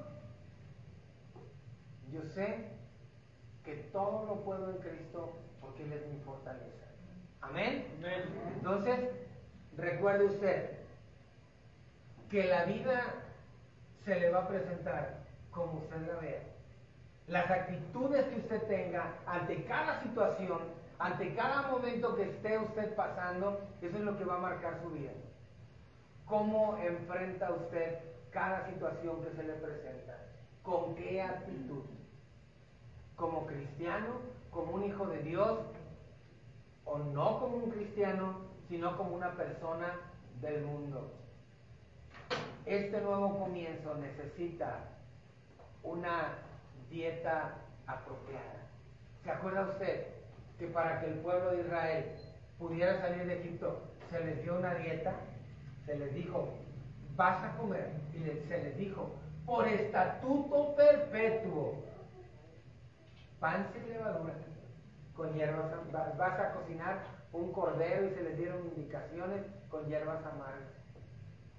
[2.11, 2.78] Yo sé
[3.69, 6.87] que todo lo puedo en Cristo porque Él es mi fortaleza.
[7.41, 7.85] Amén.
[8.55, 9.11] Entonces,
[9.77, 10.71] recuerde usted
[12.29, 13.03] que la vida
[14.05, 15.19] se le va a presentar
[15.51, 16.41] como usted la vea.
[17.27, 20.59] Las actitudes que usted tenga ante cada situación,
[20.97, 24.89] ante cada momento que esté usted pasando, eso es lo que va a marcar su
[24.89, 25.11] vida.
[26.25, 27.99] ¿Cómo enfrenta usted
[28.31, 30.17] cada situación que se le presenta?
[30.63, 31.83] ¿Con qué actitud?
[33.19, 34.07] ¿Como cristiano?
[34.49, 35.59] ¿Como un hijo de Dios?
[36.85, 38.49] ¿O no como un cristiano?
[38.69, 39.99] sino como una persona
[40.41, 41.11] del mundo.
[42.65, 44.81] Este nuevo comienzo necesita
[45.83, 46.35] una
[46.89, 47.55] dieta
[47.87, 48.67] apropiada.
[49.23, 50.07] ¿Se acuerda usted
[50.59, 52.15] que para que el pueblo de Israel
[52.59, 55.15] pudiera salir de Egipto se les dio una dieta?
[55.87, 56.49] Se les dijo,
[57.15, 57.89] vas a comer.
[58.13, 59.09] Y se les dijo,
[59.47, 61.73] por estatuto perpetuo,
[63.39, 64.33] pan sin levadura,
[65.15, 66.99] con hierbas, vas a cocinar
[67.31, 70.69] un cordero y se les dieron indicaciones con hierbas amargas.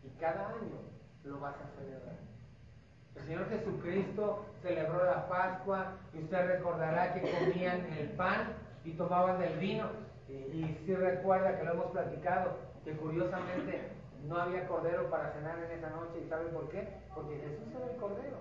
[0.02, 0.80] Y cada año
[1.24, 2.16] lo vas a celebrar.
[3.16, 9.38] El Señor Jesucristo celebró la Pascua y usted recordará que comían el pan y tomaban
[9.40, 9.86] del vino.
[10.28, 13.90] Y, si recuerda que lo hemos platicado, que curiosamente
[14.26, 16.22] no había cordero para cenar en esa noche.
[16.24, 16.88] ¿Y sabe por qué?
[17.14, 18.38] Porque Jesús era el cordero.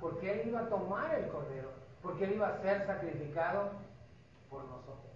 [0.00, 1.70] Porque Él iba a tomar el cordero.
[2.02, 3.70] Porque Él iba a ser sacrificado
[4.48, 5.06] por nosotros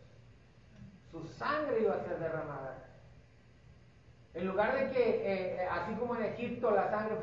[1.10, 2.78] su sangre iba a ser derramada.
[4.34, 7.16] En lugar de que, eh, eh, así como en Egipto, la sangre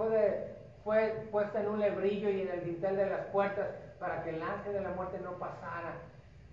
[0.84, 3.68] fue, puesta en un lebrillo y en el dintel de las puertas
[4.00, 5.96] para que el ángel de la muerte no pasara,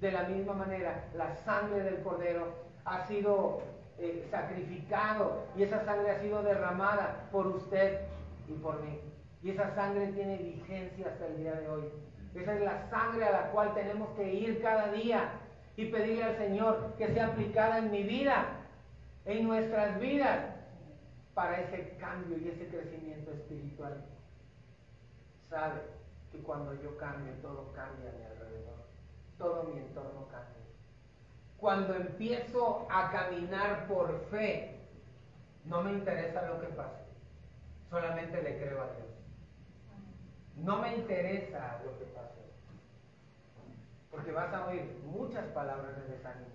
[0.01, 2.49] de la misma manera, la sangre del cordero
[2.85, 3.63] ha sido
[3.99, 8.01] eh, sacrificado y esa sangre ha sido derramada por usted
[8.49, 9.01] y por mí.
[9.45, 11.85] Y esa sangre tiene vigencia hasta el día de hoy.
[12.35, 15.33] Esa es la sangre a la cual tenemos que ir cada día
[15.77, 18.47] y pedirle al Señor que sea aplicada en mi vida,
[19.27, 20.47] en nuestras vidas,
[21.35, 24.03] para ese cambio y ese crecimiento espiritual.
[25.51, 25.83] Sabe
[26.33, 28.79] Y cuando yo cambio, todo cambia a mi alrededor.
[29.37, 30.65] Todo mi entorno cambia.
[31.59, 34.81] Cuando empiezo a caminar por fe,
[35.67, 37.05] no me interesa lo que pase.
[37.91, 39.14] Solamente le creo a Dios.
[40.63, 42.41] No me interesa lo que pase.
[44.11, 46.55] Porque vas a oír muchas palabras de desánimo.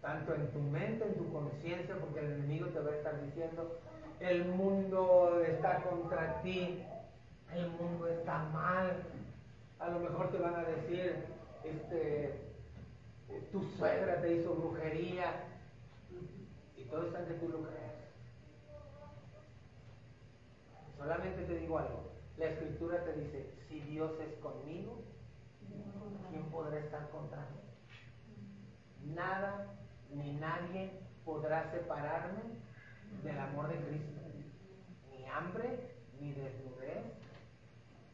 [0.00, 3.78] Tanto en tu mente, en tu conciencia, porque el enemigo te va a estar diciendo,
[4.18, 6.82] el mundo está contra ti,
[7.54, 9.04] el mundo está mal.
[9.78, 11.24] A lo mejor te van a decir,
[11.64, 12.34] este,
[13.52, 15.44] tu suegra te hizo brujería.
[16.76, 17.91] Y todo está que tú lo crees.
[21.02, 22.12] Solamente te digo algo.
[22.36, 25.02] La escritura te dice, si Dios es conmigo,
[26.30, 29.12] ¿quién podrá estar contra mí?
[29.12, 29.66] Nada
[30.14, 30.92] ni nadie
[31.24, 32.42] podrá separarme
[33.24, 34.20] del amor de Cristo.
[35.10, 37.04] Ni hambre, ni desnudez,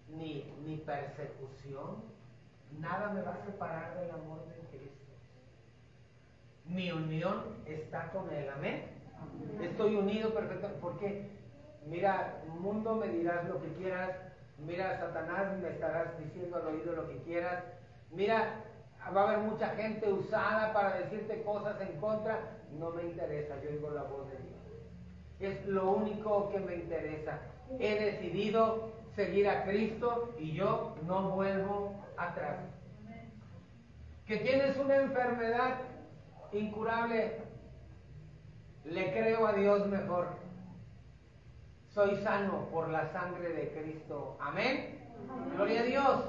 [0.08, 2.04] ni, ni persecución.
[2.78, 5.12] Nada me va a separar del amor de Cristo.
[6.64, 8.48] Mi unión está con Él.
[8.48, 8.98] Amén.
[9.60, 10.80] Estoy unido perfectamente.
[10.80, 11.37] Porque,
[11.88, 14.10] mira, mundo me dirás lo que quieras.
[14.58, 17.64] Mira, Satanás me estarás diciendo al oído lo que quieras.
[18.10, 18.64] Mira,
[19.14, 22.40] va a haber mucha gente usada para decirte cosas en contra.
[22.78, 24.58] No me interesa, yo oigo la voz de Dios.
[25.40, 27.38] Es lo único que me interesa.
[27.78, 32.58] He decidido seguir a Cristo y yo no vuelvo atrás.
[34.26, 35.76] Que tienes una enfermedad
[36.52, 37.38] incurable,
[38.84, 40.47] le creo a Dios mejor.
[41.98, 44.36] Soy sano por la sangre de Cristo.
[44.40, 45.00] Amén.
[45.56, 46.24] Gloria a Dios.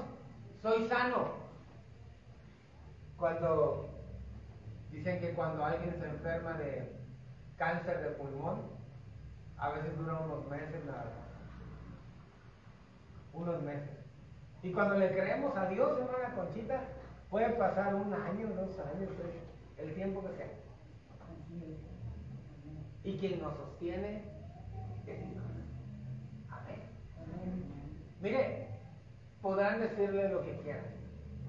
[0.62, 1.28] Soy sano.
[3.16, 3.88] Cuando
[4.90, 6.92] dicen que cuando alguien se enferma de
[7.56, 8.62] cáncer de pulmón,
[9.58, 11.12] a veces dura unos meses nada.
[13.32, 13.96] Unos meses.
[14.64, 16.80] Y cuando le creemos a Dios, hermana Conchita,
[17.30, 19.10] puede pasar un año, dos años,
[19.78, 20.50] el tiempo que sea.
[23.04, 24.24] Y quien nos sostiene
[25.06, 25.39] es.
[28.20, 28.68] Mire,
[29.40, 30.84] podrán decirle lo que quieran,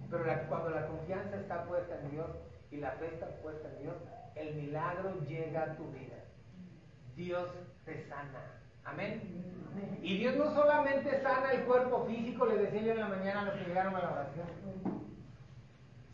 [0.10, 2.30] pero cuando la confianza está puesta en Dios
[2.72, 3.96] y la fe está puesta en Dios,
[4.36, 6.16] el milagro llega a tu vida.
[7.16, 7.50] Dios
[7.86, 8.62] te sana.
[8.86, 9.22] Amén.
[10.02, 13.46] Y Dios no solamente sana el cuerpo físico, le decía yo en la mañana a
[13.46, 14.48] los que llegaron a la oración.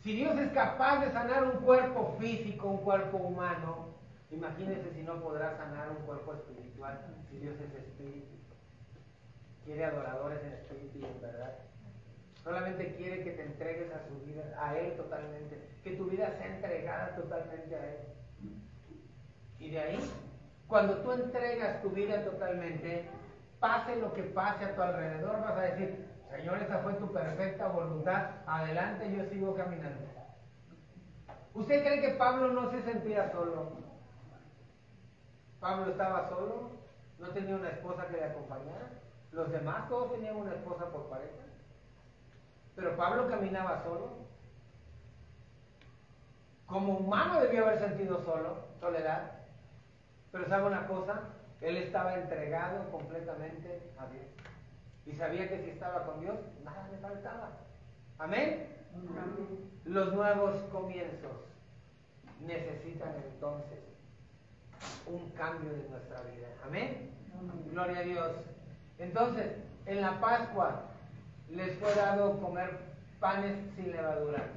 [0.02, 3.88] Si Dios es capaz de sanar un cuerpo físico, un cuerpo humano,
[4.30, 8.38] imagínese si no podrá sanar un cuerpo espiritual, si Dios es espíritu.
[9.68, 11.58] Quiere adoradores en espíritu y en verdad.
[12.42, 16.46] Solamente quiere que te entregues a su vida, a Él totalmente, que tu vida sea
[16.56, 17.98] entregada totalmente a Él.
[19.58, 20.10] Y de ahí
[20.66, 23.10] cuando tú entregas tu vida totalmente,
[23.60, 27.68] pase lo que pase a tu alrededor, vas a decir, Señor, esa fue tu perfecta
[27.68, 30.06] voluntad, adelante yo sigo caminando.
[31.52, 33.72] ¿Usted cree que Pablo no se sentía solo?
[35.60, 36.70] Pablo estaba solo,
[37.18, 38.97] no tenía una esposa que le acompañara.
[39.32, 41.32] Los demás todos tenían una esposa por pareja.
[42.74, 44.10] Pero Pablo caminaba solo.
[46.66, 49.32] Como humano debió haber sentido solo, soledad.
[50.32, 51.20] Pero ¿sabe una cosa?
[51.60, 54.26] Él estaba entregado completamente a Dios.
[55.06, 57.50] Y sabía que si estaba con Dios, nada le faltaba.
[58.18, 58.68] ¿Amén?
[59.84, 61.32] Los nuevos comienzos
[62.46, 63.78] necesitan entonces
[65.06, 66.48] un cambio de nuestra vida.
[66.64, 67.10] Amén.
[67.70, 68.32] Gloria a Dios.
[68.98, 69.46] Entonces,
[69.86, 70.82] en la Pascua
[71.50, 72.78] les fue dado comer
[73.20, 74.48] panes sin levadura.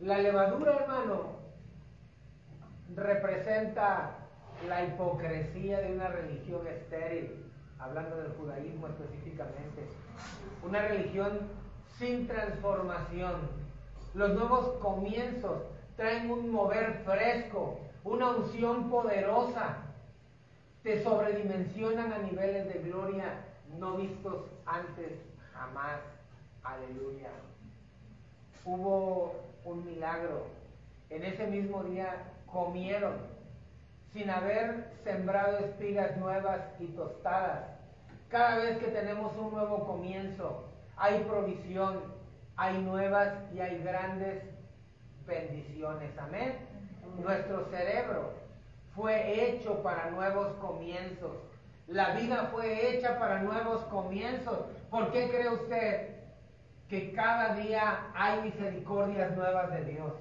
[0.00, 1.40] La levadura, hermano,
[2.94, 4.16] representa
[4.68, 7.46] la hipocresía de una religión estéril,
[7.78, 9.86] hablando del judaísmo específicamente,
[10.62, 11.40] una religión
[11.98, 13.48] sin transformación.
[14.14, 15.62] Los nuevos comienzos
[15.96, 19.78] traen un mover fresco, una unción poderosa,
[20.82, 23.49] te sobredimensionan a niveles de gloria
[23.80, 25.12] no vistos antes
[25.52, 26.00] jamás.
[26.62, 27.30] Aleluya.
[28.64, 30.46] Hubo un milagro.
[31.08, 32.14] En ese mismo día
[32.46, 33.14] comieron
[34.12, 37.64] sin haber sembrado espigas nuevas y tostadas.
[38.28, 40.64] Cada vez que tenemos un nuevo comienzo,
[40.96, 42.00] hay provisión,
[42.56, 44.44] hay nuevas y hay grandes
[45.26, 46.16] bendiciones.
[46.18, 46.54] Amén.
[47.18, 48.32] Nuestro cerebro
[48.94, 51.49] fue hecho para nuevos comienzos.
[51.90, 54.60] La vida fue hecha para nuevos comienzos.
[54.90, 56.20] ¿Por qué cree usted
[56.88, 60.12] que cada día hay misericordias nuevas de Dios?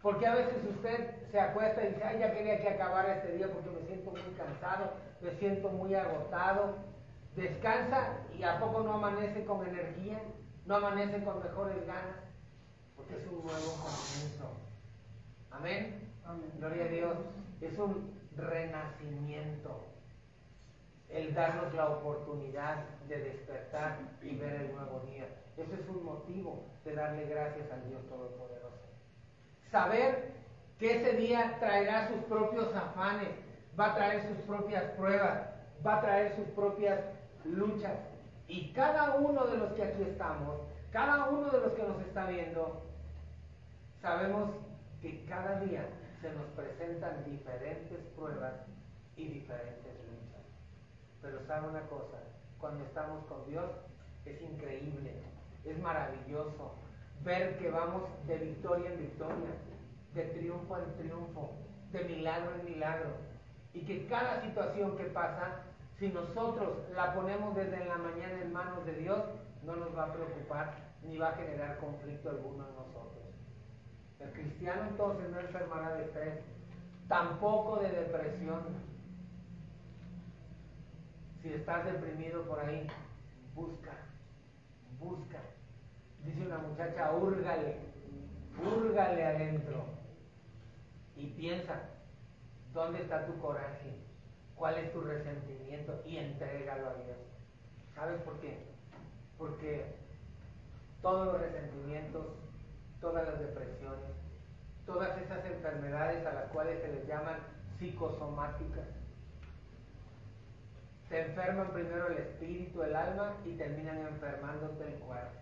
[0.00, 3.48] Porque a veces usted se acuesta y dice, ay, ya quería que acabara este día
[3.52, 6.76] porque me siento muy cansado, me siento muy agotado.
[7.34, 10.22] Descansa y a poco no amanece con energía,
[10.64, 12.16] no amanece con mejores ganas,
[12.96, 14.50] porque es un nuevo comienzo.
[15.50, 16.10] Amén.
[16.58, 17.16] Gloria a Dios.
[17.60, 19.95] Es un renacimiento.
[21.16, 25.26] El darnos la oportunidad de despertar y ver el nuevo día.
[25.56, 28.84] Eso es un motivo de darle gracias al Dios Todopoderoso.
[29.70, 30.34] Saber
[30.78, 33.30] que ese día traerá sus propios afanes,
[33.80, 35.48] va a traer sus propias pruebas,
[35.86, 37.00] va a traer sus propias
[37.44, 37.96] luchas.
[38.46, 40.60] Y cada uno de los que aquí estamos,
[40.92, 42.82] cada uno de los que nos está viendo,
[44.02, 44.50] sabemos
[45.00, 45.88] que cada día
[46.20, 48.52] se nos presentan diferentes pruebas
[49.16, 49.85] y diferentes.
[51.26, 52.18] Pero sabe una cosa,
[52.60, 53.68] cuando estamos con Dios
[54.24, 55.24] es increíble,
[55.64, 56.76] es maravilloso
[57.24, 59.50] ver que vamos de victoria en victoria,
[60.14, 61.50] de triunfo en triunfo,
[61.90, 63.10] de milagro en milagro.
[63.74, 65.62] Y que cada situación que pasa,
[65.98, 69.20] si nosotros la ponemos desde la mañana en manos de Dios,
[69.64, 73.26] no nos va a preocupar ni va a generar conflicto alguno en nosotros.
[74.20, 76.38] El cristiano entonces no enfermará de estrés,
[77.08, 78.95] tampoco de depresión.
[81.46, 82.88] Si estás deprimido por ahí,
[83.54, 83.92] busca,
[84.98, 85.38] busca.
[86.24, 87.76] Dice una muchacha, húrgale,
[88.58, 89.84] húrgale adentro.
[91.14, 91.82] Y piensa,
[92.74, 93.94] ¿dónde está tu coraje?
[94.56, 96.02] ¿Cuál es tu resentimiento?
[96.04, 97.18] Y entrégalo a Dios.
[97.94, 98.66] ¿Sabes por qué?
[99.38, 99.94] Porque
[101.00, 102.26] todos los resentimientos,
[103.00, 104.10] todas las depresiones,
[104.84, 107.38] todas esas enfermedades a las cuales se les llaman
[107.78, 109.05] psicosomáticas.
[111.08, 115.38] Se enferman primero el espíritu, el alma y terminan enfermándote el cuerpo.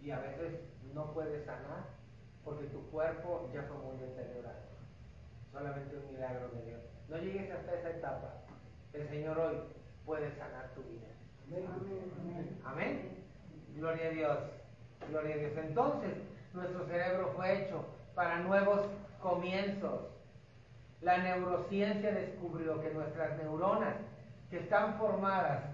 [0.00, 0.60] Y a veces
[0.94, 1.84] no puedes sanar
[2.44, 4.56] porque tu cuerpo ya fue muy deteriorado.
[5.52, 6.80] Solamente un milagro de Dios.
[7.08, 8.34] No llegues hasta esa etapa.
[8.94, 9.56] El Señor hoy
[10.04, 11.08] puede sanar tu vida.
[11.50, 12.60] Amén.
[12.64, 13.24] Amén.
[13.76, 14.38] Gloria a Dios.
[15.08, 15.52] Gloria a Dios.
[15.56, 16.14] Entonces,
[16.54, 17.84] nuestro cerebro fue hecho
[18.14, 18.80] para nuevos
[19.20, 20.11] comienzos.
[21.02, 23.94] La neurociencia descubrió que nuestras neuronas,
[24.50, 25.64] que están formadas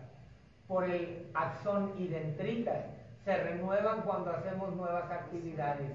[0.67, 2.87] por el axón y dendritas,
[3.25, 5.93] se renuevan cuando hacemos nuevas actividades.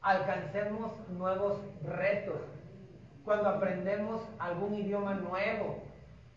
[0.00, 2.40] Alcancemos nuevos retos.
[3.24, 5.82] Cuando aprendemos algún idioma nuevo.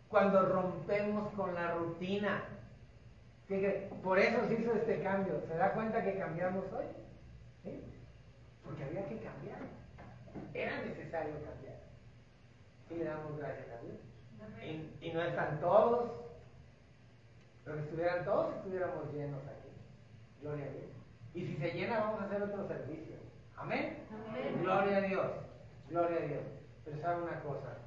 [0.10, 2.44] Cuando rompemos con la rutina
[4.04, 5.42] por eso se hizo este cambio.
[5.48, 6.86] ¿Se da cuenta que cambiamos hoy?
[8.64, 9.60] Porque había que cambiar.
[10.54, 11.65] Era necesario cambiar.
[12.90, 13.98] Y le damos gracias a Dios.
[15.02, 16.12] Y, no están todos,
[17.64, 19.70] pero si estuvieran todos, estuviéramos llenos aquí.
[20.42, 20.86] Gloria a Dios.
[21.34, 23.16] Y si se llena, vamos a hacer otro servicio.
[23.58, 24.00] Amén.
[24.30, 24.62] Amén.
[24.62, 25.32] Gloria a Dios.
[25.90, 26.44] Gloria a Dios.
[26.84, 27.78] Pero sabe una cosa,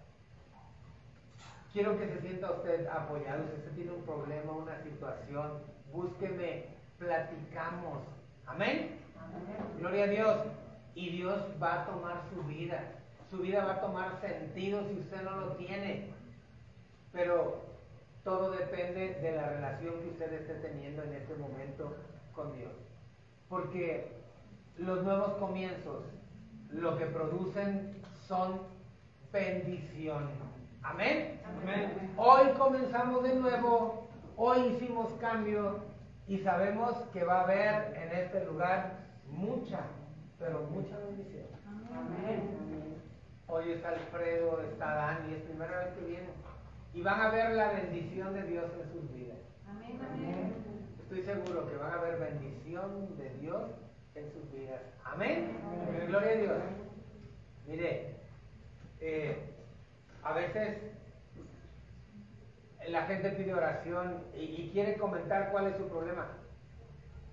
[1.73, 3.45] Quiero que se sienta usted apoyado.
[3.49, 5.61] Si usted tiene un problema, una situación,
[5.93, 6.67] búsqueme,
[6.99, 7.99] platicamos.
[8.47, 8.99] Amén.
[9.79, 10.37] Gloria a Dios.
[10.95, 12.98] Y Dios va a tomar su vida.
[13.31, 16.11] Su vida va a tomar sentido si usted no lo tiene.
[17.13, 17.63] Pero
[18.25, 21.97] todo depende de la relación que usted esté teniendo en este momento
[22.35, 22.73] con Dios.
[23.49, 24.13] Porque
[24.79, 26.05] los nuevos comienzos
[26.71, 28.61] lo que producen son
[29.33, 30.37] bendiciones.
[30.83, 31.41] Amén.
[32.17, 35.81] Hoy comenzamos de nuevo, hoy hicimos cambio
[36.27, 39.81] y sabemos que va a haber en este lugar mucha,
[40.39, 41.47] pero mucha bendición.
[41.91, 42.68] Amén.
[43.51, 46.31] Hoy está Alfredo, está Dani, es primera vez que vienen.
[46.93, 49.39] Y van a ver la bendición de Dios en sus vidas.
[49.67, 50.53] Amén.
[51.01, 53.71] Estoy seguro que van a ver bendición de Dios
[54.15, 54.83] en sus vidas.
[55.03, 55.57] Amén.
[56.09, 56.59] Gloria a Dios.
[57.67, 58.17] Mire,
[59.01, 59.39] eh,
[60.23, 60.79] a veces
[62.87, 66.27] la gente pide oración y, quiere comentar cuál es su problema.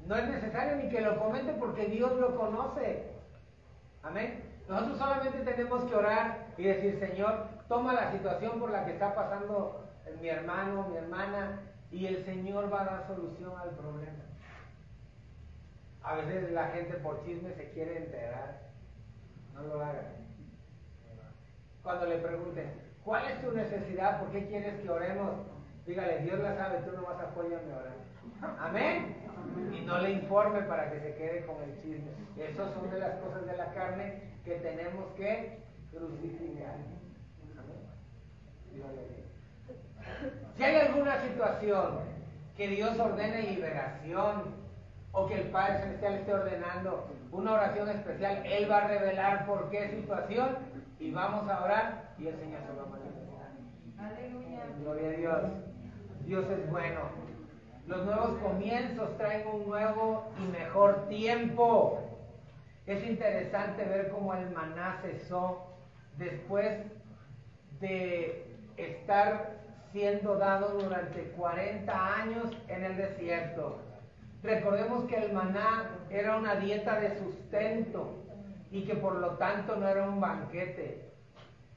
[0.07, 3.03] No es necesario ni que lo comente porque Dios lo conoce.
[4.01, 4.54] Amén.
[4.67, 9.13] Nosotros solamente tenemos que orar y decir, Señor, toma la situación por la que está
[9.13, 9.87] pasando
[10.21, 11.61] mi hermano, mi hermana,
[11.91, 14.23] y el Señor va a dar solución al problema.
[16.03, 18.61] A veces la gente por chisme se quiere enterar.
[19.53, 20.25] No lo hagan.
[21.83, 24.19] Cuando le pregunten, ¿Cuál es tu necesidad?
[24.19, 25.35] ¿Por qué quieres que oremos?
[25.85, 28.59] Dígale, Dios la sabe, tú nomás apóyame a orar.
[28.59, 29.15] Amén.
[29.71, 32.11] Y no le informe para que se quede con el chisme.
[32.37, 35.59] Esas son de las cosas de la carne que tenemos que
[35.91, 36.75] crucificar.
[40.55, 41.99] Si hay alguna situación
[42.57, 44.55] que Dios ordene liberación
[45.11, 49.69] o que el Padre Celestial esté ordenando una oración especial, Él va a revelar por
[49.69, 50.57] qué situación
[50.99, 53.25] y vamos a orar y el Señor se va a manifestar.
[53.97, 54.65] Aleluya.
[54.79, 55.41] Gloria a Dios.
[56.25, 57.01] Dios es bueno.
[57.87, 61.99] Los nuevos comienzos traen un nuevo y mejor tiempo.
[62.87, 65.67] Es interesante ver cómo el maná cesó
[66.17, 66.79] después
[67.79, 68.47] de
[68.77, 69.51] estar
[69.91, 73.77] siendo dado durante 40 años en el desierto.
[74.41, 78.15] Recordemos que el maná era una dieta de sustento
[78.71, 81.11] y que por lo tanto no era un banquete.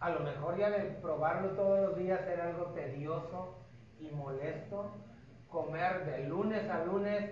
[0.00, 3.57] A lo mejor ya de probarlo todos los días era algo tedioso
[4.00, 4.90] y molesto.
[5.48, 7.30] Comer de lunes a lunes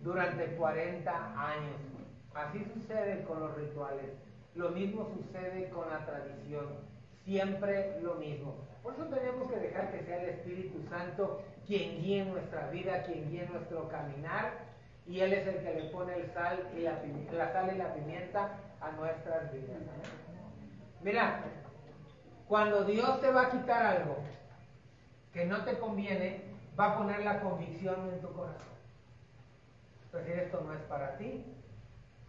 [0.00, 1.76] durante 40 años.
[2.34, 4.10] Así sucede con los rituales.
[4.54, 6.66] Lo mismo sucede con la tradición.
[7.24, 8.56] Siempre lo mismo.
[8.82, 13.28] Por eso tenemos que dejar que sea el Espíritu Santo quien guíe nuestra vida, quien
[13.30, 14.52] guíe nuestro caminar,
[15.06, 17.94] y Él es el que le pone el sal y la, la sal y la
[17.94, 19.76] pimienta a nuestras vidas.
[21.02, 21.42] Mira,
[22.48, 24.16] cuando Dios te va a quitar algo
[25.36, 26.44] que no te conviene,
[26.80, 28.72] va a poner la convicción en tu corazón.
[30.10, 31.44] Pues esto no es para ti,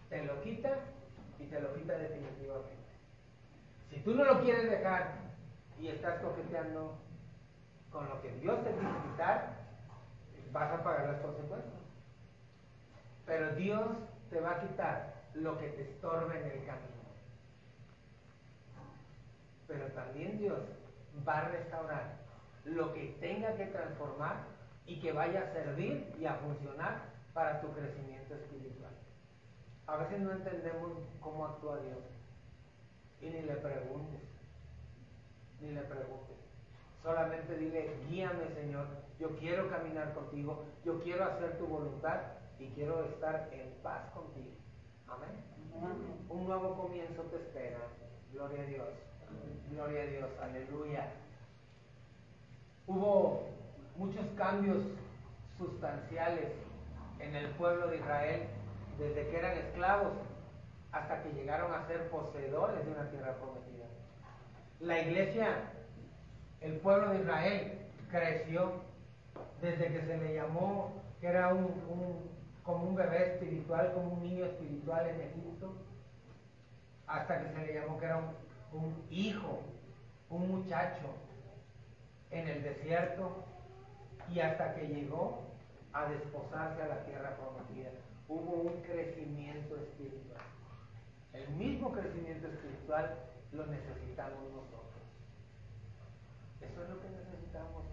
[0.09, 0.77] te lo quita
[1.39, 2.75] y te lo quita definitivamente.
[3.89, 5.13] Si tú no lo quieres dejar
[5.79, 6.97] y estás coqueteando
[7.93, 9.53] con lo que Dios te quiere quitar,
[10.51, 11.73] vas a pagar las consecuencias.
[13.25, 13.87] Pero Dios
[14.29, 17.07] te va a quitar lo que te estorbe en el camino.
[19.65, 20.59] Pero también Dios
[21.25, 22.26] va a restaurar
[22.67, 24.37] lo que tenga que transformar
[24.85, 27.01] y que vaya a servir y a funcionar
[27.33, 28.91] para tu crecimiento espiritual.
[29.85, 30.91] A veces no entendemos
[31.21, 31.99] cómo actúa Dios
[33.21, 34.21] y ni le preguntes
[35.61, 36.37] ni le preguntes.
[37.01, 38.85] Solamente dile, guíame Señor,
[39.19, 42.19] yo quiero caminar contigo, yo quiero hacer tu voluntad
[42.59, 44.51] y quiero estar en paz contigo.
[45.07, 45.29] Amén.
[46.29, 47.79] Un nuevo comienzo te espera.
[48.33, 48.87] Gloria a Dios.
[49.71, 50.29] Gloria a Dios.
[50.41, 51.11] Aleluya.
[52.87, 53.43] Hubo
[53.97, 54.77] muchos cambios
[55.57, 56.53] sustanciales
[57.19, 58.43] en el pueblo de Israel
[58.97, 60.13] desde que eran esclavos
[60.93, 63.87] hasta que llegaron a ser poseedores de una tierra prometida.
[64.79, 65.49] La iglesia,
[66.61, 67.77] el pueblo de Israel,
[68.09, 68.71] creció
[69.61, 71.67] desde que se le llamó que era un,
[72.63, 75.73] como un bebé espiritual, como un niño espiritual en Egipto,
[77.05, 79.59] hasta que se le llamó que era un, un hijo,
[80.29, 81.26] un muchacho
[82.31, 83.43] en el desierto,
[84.33, 85.41] y hasta que llegó
[85.93, 87.89] a desposarse a la tierra prometida.
[88.27, 90.43] Hubo un crecimiento espiritual.
[91.33, 93.15] El mismo crecimiento espiritual
[93.53, 94.87] lo necesitamos nosotros.
[96.61, 97.83] Eso es lo que necesitamos.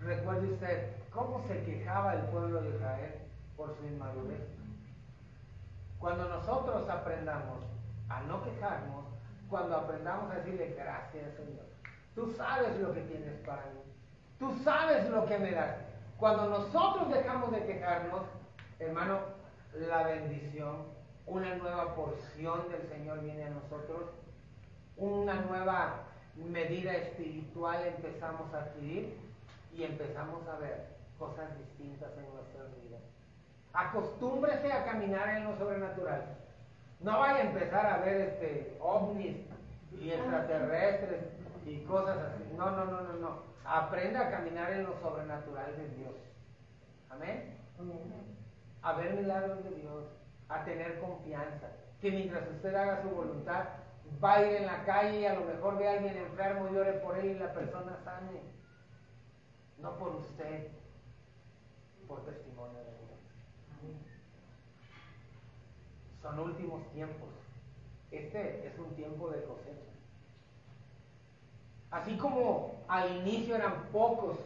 [0.00, 3.14] Recuerde usted cómo se quejaba el pueblo de Israel
[3.56, 4.48] por su inmadurez.
[5.98, 7.64] Cuando nosotros aprendamos
[8.08, 9.04] a no quejarnos,
[9.48, 11.67] cuando aprendamos a decirle gracias Señor,
[12.18, 13.80] tú sabes lo que tienes para mí,
[14.40, 15.76] tú sabes lo que me das.
[16.18, 18.22] Cuando nosotros dejamos de quejarnos,
[18.80, 19.20] hermano,
[19.74, 24.10] la bendición una nueva porción del Señor viene a nosotros,
[24.96, 29.16] una nueva medida espiritual empezamos a adquirir
[29.76, 30.86] y empezamos a ver
[31.20, 33.02] cosas distintas en nuestras vidas.
[33.74, 36.36] Acostúmbrese a caminar en lo sobrenatural.
[37.00, 39.36] No vaya a empezar a ver este ovnis
[40.00, 41.37] y extraterrestres
[41.68, 42.44] y cosas así.
[42.56, 43.42] No, no, no, no, no.
[43.64, 46.14] Aprenda a caminar en lo sobrenatural de Dios.
[47.10, 47.56] Amén.
[48.82, 50.04] A ver milagros de Dios
[50.48, 51.68] a tener confianza.
[52.00, 53.64] Que mientras usted haga su voluntad,
[54.22, 56.76] va a ir en la calle y a lo mejor ve a alguien enfermo y
[56.76, 58.40] ore por él y la persona sane.
[59.78, 60.68] No por usted,
[62.06, 64.00] por testimonio de Dios.
[66.22, 67.28] Son últimos tiempos.
[68.10, 69.87] Este es un tiempo de cosecha.
[71.90, 74.38] Así como al inicio eran pocos,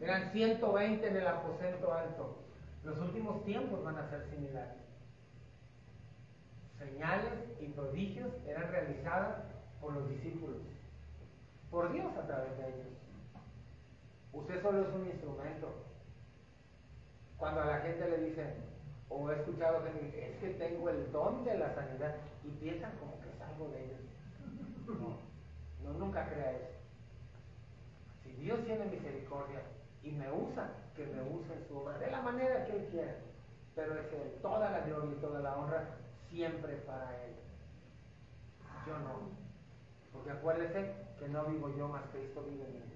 [0.00, 2.36] eran 120 en el aposento alto,
[2.84, 4.84] los últimos tiempos van a ser similares
[6.84, 9.36] señales y prodigios eran realizadas
[9.80, 10.58] por los discípulos,
[11.70, 12.86] por Dios a través de ellos.
[14.32, 15.68] Usted solo es un instrumento.
[17.36, 18.54] Cuando a la gente le dicen,
[19.08, 23.20] o he escuchado que es que tengo el don de la sanidad, y piensan como
[23.20, 24.00] que es algo de ellos.
[24.86, 25.23] No,
[25.84, 26.74] no nunca crea eso.
[28.22, 29.60] Si Dios tiene misericordia
[30.02, 33.14] y me usa, que me use en su obra, de la manera que Él quiera.
[33.74, 35.84] Pero es Él, toda la gloria y toda la honra
[36.30, 37.34] siempre para Él.
[38.86, 39.34] Yo no.
[40.12, 42.94] Porque acuérdese que no vivo yo, más Cristo vive en mí.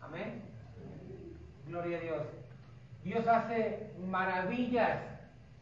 [0.00, 0.42] Amén.
[1.66, 2.22] Gloria a Dios.
[3.04, 5.00] Dios hace maravillas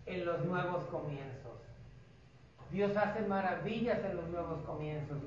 [0.06, 1.34] en los nuevos comienzos.
[2.70, 5.18] Dios hace maravillas en los nuevos comienzos.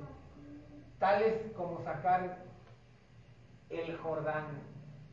[1.00, 2.38] Tales como sacar
[3.70, 4.46] el Jordán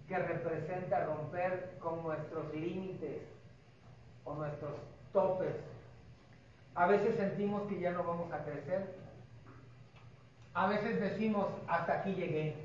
[0.08, 3.22] que representa romper con nuestros límites
[4.24, 4.72] o nuestros
[5.12, 5.54] topes.
[6.74, 8.96] A veces sentimos que ya no vamos a crecer.
[10.54, 12.56] A veces decimos, hasta aquí llegué,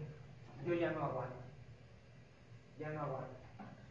[0.65, 1.35] yo ya no aguanto.
[2.77, 3.39] Ya no aguanto.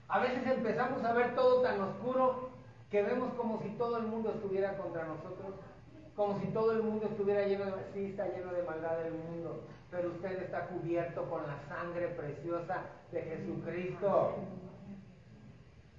[0.08, 2.50] A veces empezamos a ver todo tan oscuro
[2.90, 5.54] que vemos como si todo el mundo estuviera contra nosotros,
[6.18, 9.62] como si todo el mundo estuviera lleno de, sí, está lleno de maldad del mundo,
[9.88, 14.34] pero usted está cubierto con la sangre preciosa de Jesucristo.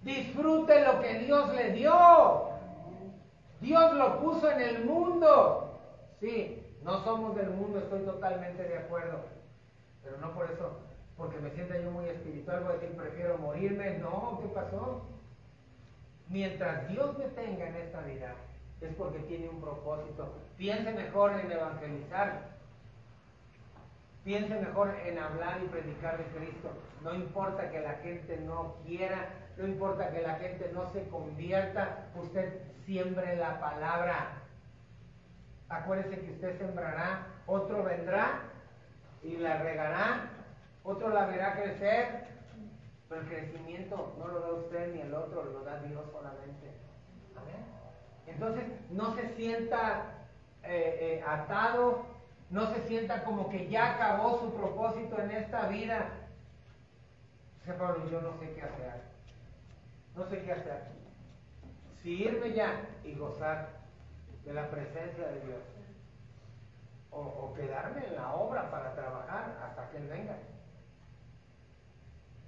[0.04, 2.50] Disfrute lo que Dios le dio.
[3.62, 5.80] Dios lo puso en el mundo.
[6.20, 9.20] Sí, no somos del mundo, estoy totalmente de acuerdo.
[10.04, 10.80] Pero no por eso,
[11.16, 14.00] porque me sienta yo muy espiritual, voy a decir, prefiero morirme.
[14.00, 15.02] No, ¿qué pasó?
[16.28, 18.36] Mientras Dios me tenga en esta vida,
[18.82, 20.34] es porque tiene un propósito.
[20.58, 22.60] Piense mejor en evangelizar.
[24.24, 26.70] Piense mejor en hablar y predicar de Cristo.
[27.04, 32.08] No importa que la gente no quiera, no importa que la gente no se convierta,
[32.16, 34.42] usted siembre la palabra.
[35.70, 38.42] Acuérdese que usted sembrará, otro vendrá
[39.24, 40.30] y la regará,
[40.84, 42.28] otro la verá crecer,
[43.08, 46.79] pero el crecimiento no lo da usted ni el otro, lo da Dios solamente.
[48.30, 50.20] Entonces, no se sienta
[50.64, 52.06] eh, eh, atado,
[52.50, 56.10] no se sienta como que ya acabó su propósito en esta vida.
[57.60, 59.02] Dice Pablo, yo no sé qué hacer.
[60.16, 60.84] No sé qué hacer.
[62.02, 63.70] Si irme ya y gozar
[64.46, 65.62] de la presencia de Dios.
[67.12, 70.38] O, o quedarme en la obra para trabajar hasta que Él venga.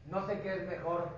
[0.05, 1.09] No sé qué es mejor.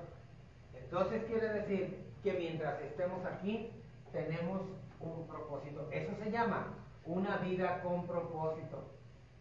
[0.73, 3.71] Entonces quiere decir que mientras estemos aquí,
[4.13, 4.61] tenemos
[4.99, 5.89] un propósito.
[5.91, 6.67] Eso se llama
[7.05, 8.83] una vida con propósito.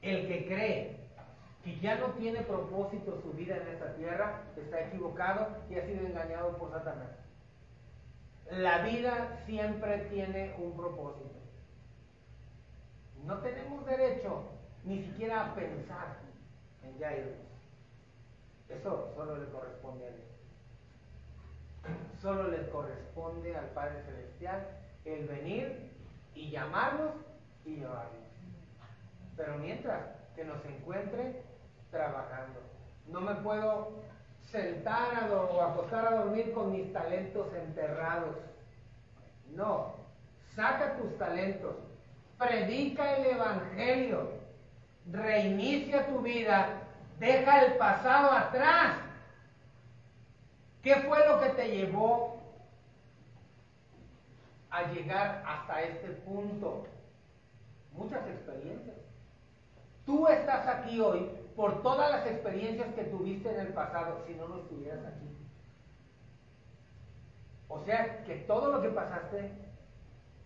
[0.01, 1.03] El que cree
[1.63, 6.05] que ya no tiene propósito su vida en esta tierra, está equivocado y ha sido
[6.05, 7.11] engañado por Satanás.
[8.51, 11.31] La vida siempre tiene un propósito.
[13.25, 14.43] No tenemos derecho
[14.85, 16.19] ni siquiera a pensar
[16.83, 17.37] en ya irnos.
[18.69, 20.32] Eso solo le corresponde a Dios.
[22.21, 24.67] Solo le corresponde al Padre Celestial
[25.05, 25.91] el venir
[26.35, 27.13] y llamarnos
[27.65, 28.13] y llevarnos.
[29.37, 30.01] Pero mientras
[30.37, 31.43] que nos encuentre
[31.91, 32.61] trabajando.
[33.09, 34.03] No me puedo
[34.51, 38.37] sentar o acostar a dormir con mis talentos enterrados.
[39.51, 39.95] No,
[40.55, 41.77] saca tus talentos,
[42.39, 44.31] predica el Evangelio,
[45.11, 46.83] reinicia tu vida
[47.23, 48.97] Deja el pasado atrás.
[50.83, 52.41] ¿Qué fue lo que te llevó
[54.71, 56.87] a llegar hasta este punto?
[57.93, 58.97] Muchas experiencias.
[60.05, 64.49] Tú estás aquí hoy por todas las experiencias que tuviste en el pasado, si no,
[64.49, 65.29] no estuvieras aquí.
[67.69, 69.53] O sea, que todo lo que pasaste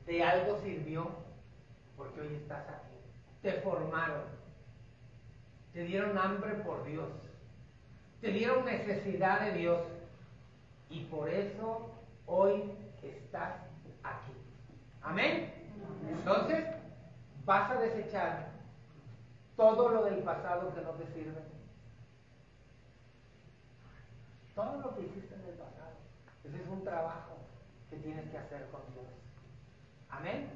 [0.06, 1.08] de algo sirvió
[1.96, 2.96] porque hoy estás aquí.
[3.42, 4.36] Te formaron
[5.76, 7.10] te dieron hambre por Dios,
[8.22, 9.78] te dieron necesidad de Dios
[10.90, 11.90] y por eso
[12.26, 12.72] hoy
[13.02, 13.54] estás
[14.02, 14.32] aquí.
[15.02, 15.52] Amén.
[16.08, 16.64] Entonces,
[17.44, 18.48] vas a desechar
[19.56, 21.42] todo lo del pasado que no te sirve.
[24.54, 25.96] Todo lo que hiciste en el pasado.
[26.44, 27.36] Ese es un trabajo
[27.90, 29.06] que tienes que hacer con Dios.
[30.10, 30.50] Amén.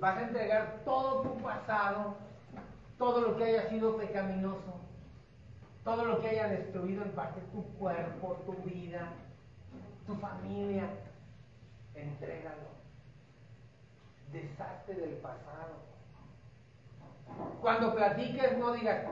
[0.00, 2.16] Vas a entregar todo tu pasado
[2.98, 4.80] todo lo que haya sido pecaminoso,
[5.84, 9.12] todo lo que haya destruido en parte tu cuerpo, tu vida,
[10.06, 10.88] tu familia,
[11.94, 12.74] entrégalo.
[14.32, 15.74] Deshazte del pasado.
[17.60, 19.04] Cuando platiques, no digas,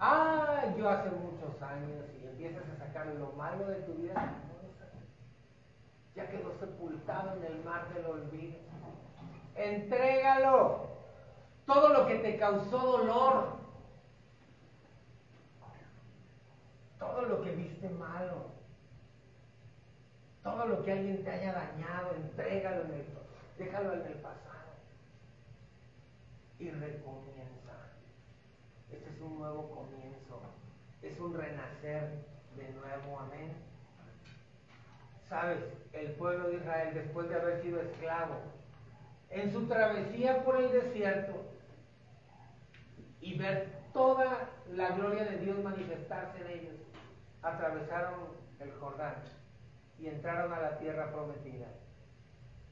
[0.00, 4.32] ah, yo hace muchos años, y empiezas a sacar lo malo de tu vida,
[6.14, 8.56] ya quedó sepultado en el mar del olvido.
[9.54, 10.86] Entrégalo
[11.66, 13.56] todo lo que te causó dolor,
[16.98, 18.46] todo lo que viste malo,
[20.42, 23.06] todo lo que alguien te haya dañado, entrégalo en el,
[23.58, 24.72] déjalo en el pasado
[26.58, 27.72] y recomienza.
[28.90, 30.40] Este es un nuevo comienzo,
[31.02, 32.24] es un renacer
[32.56, 33.52] de nuevo, amén.
[35.28, 35.58] Sabes,
[35.92, 38.34] el pueblo de Israel, después de haber sido esclavo,
[39.30, 41.32] en su travesía por el desierto,
[43.20, 46.74] y ver toda la gloria de Dios manifestarse en ellos,
[47.42, 49.14] atravesaron el Jordán
[50.02, 51.66] y entraron a la tierra prometida,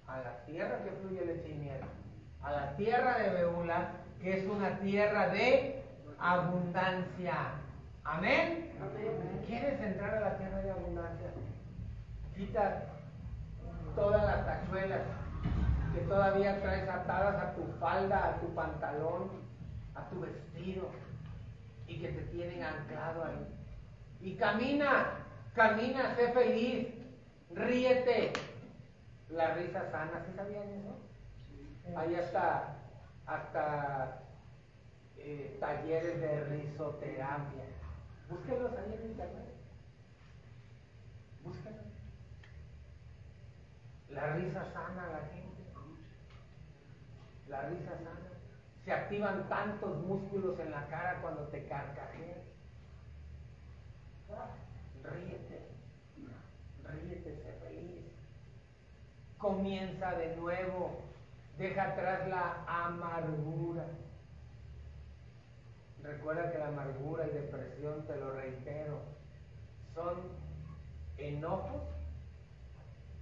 [0.08, 1.80] a la tierra que fluye leche y miel,
[2.42, 5.80] a la tierra de Beula, que es una tierra de
[6.18, 7.52] abundancia.
[8.02, 8.72] Amén.
[9.46, 11.28] ¿Quieres entrar a la tierra de abundancia?
[12.34, 12.86] Quita
[13.94, 15.02] todas las tachuelas
[15.94, 19.30] que todavía traes atadas a tu falda, a tu pantalón,
[19.94, 20.88] a tu vestido
[21.86, 23.46] y que te tienen anclado ahí.
[24.20, 25.10] Y camina,
[25.54, 26.99] camina, sé feliz,
[27.54, 28.32] ríete.
[29.30, 31.96] La risa sana, ¿sí sabían eso?
[31.96, 32.76] Ahí hasta,
[33.26, 34.22] hasta
[35.16, 37.64] eh, talleres de risoterapia.
[38.28, 39.54] Búsquenlos ahí en internet.
[41.42, 41.84] Búsquenlos.
[44.08, 45.62] La risa sana a la gente.
[47.48, 48.30] La risa sana.
[48.84, 52.38] Se activan tantos músculos en la cara cuando te carcajeas.
[55.02, 55.69] Ríete.
[57.02, 57.40] Ríete.
[59.38, 61.00] Comienza de nuevo.
[61.56, 63.86] Deja atrás la amargura.
[66.02, 69.00] Recuerda que la amargura y depresión, te lo reitero,
[69.94, 70.14] son
[71.18, 71.82] enojos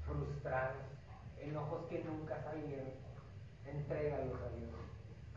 [0.06, 0.76] frustrados,
[1.40, 2.90] enojos que nunca salieron.
[3.66, 4.70] Entrégalos a Dios.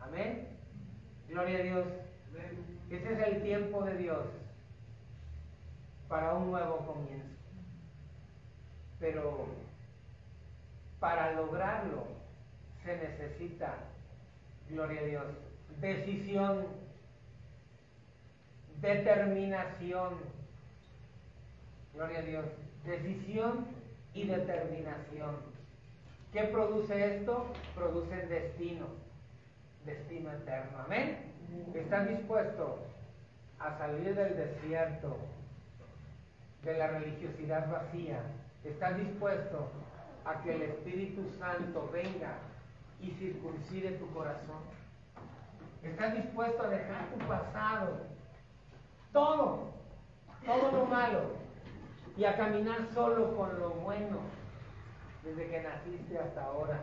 [0.00, 0.48] Amén.
[1.28, 1.86] Gloria a Dios.
[2.90, 4.26] Ese es el tiempo de Dios
[6.08, 7.31] para un nuevo comienzo.
[9.02, 9.48] Pero
[11.00, 12.04] para lograrlo
[12.84, 13.74] se necesita,
[14.70, 15.24] gloria a Dios,
[15.80, 16.66] decisión,
[18.80, 20.14] determinación.
[21.94, 22.44] Gloria a Dios.
[22.84, 23.66] Decisión
[24.14, 25.36] y determinación.
[26.32, 27.52] ¿Qué produce esto?
[27.74, 28.86] Produce destino,
[29.84, 30.78] destino eterno.
[30.86, 31.18] Amén.
[31.74, 32.78] ¿Estás dispuesto
[33.58, 35.16] a salir del desierto,
[36.62, 38.20] de la religiosidad vacía?
[38.64, 39.70] ¿Estás dispuesto
[40.24, 42.38] a que el Espíritu Santo venga
[43.00, 44.62] y circuncide tu corazón?
[45.82, 48.06] ¿Estás dispuesto a dejar tu pasado?
[49.12, 49.72] Todo,
[50.46, 51.42] todo lo malo,
[52.16, 54.18] y a caminar solo con lo bueno
[55.24, 56.80] desde que naciste hasta ahora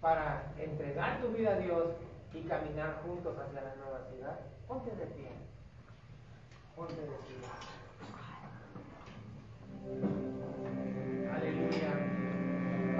[0.00, 1.88] para entregar tu vida a Dios
[2.32, 4.40] y caminar juntos hacia la nueva ciudad.
[4.66, 5.30] Ponte de pie.
[6.74, 7.36] Ponte de pie.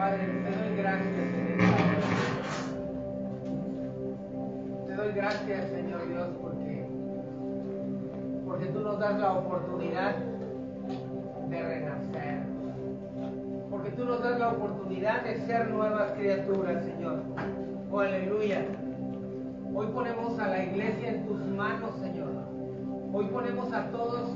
[0.03, 1.98] Padre, te doy gracias en esta hora.
[4.88, 6.86] Te doy gracias, Señor Dios, porque,
[8.44, 10.16] porque tú nos das la oportunidad
[11.48, 12.40] de renacer.
[13.70, 17.20] Porque tú nos das la oportunidad de ser nuevas criaturas, Señor.
[17.92, 18.64] Oh, aleluya.
[19.72, 22.32] Hoy ponemos a la iglesia en tus manos, Señor.
[23.12, 24.32] Hoy ponemos a todos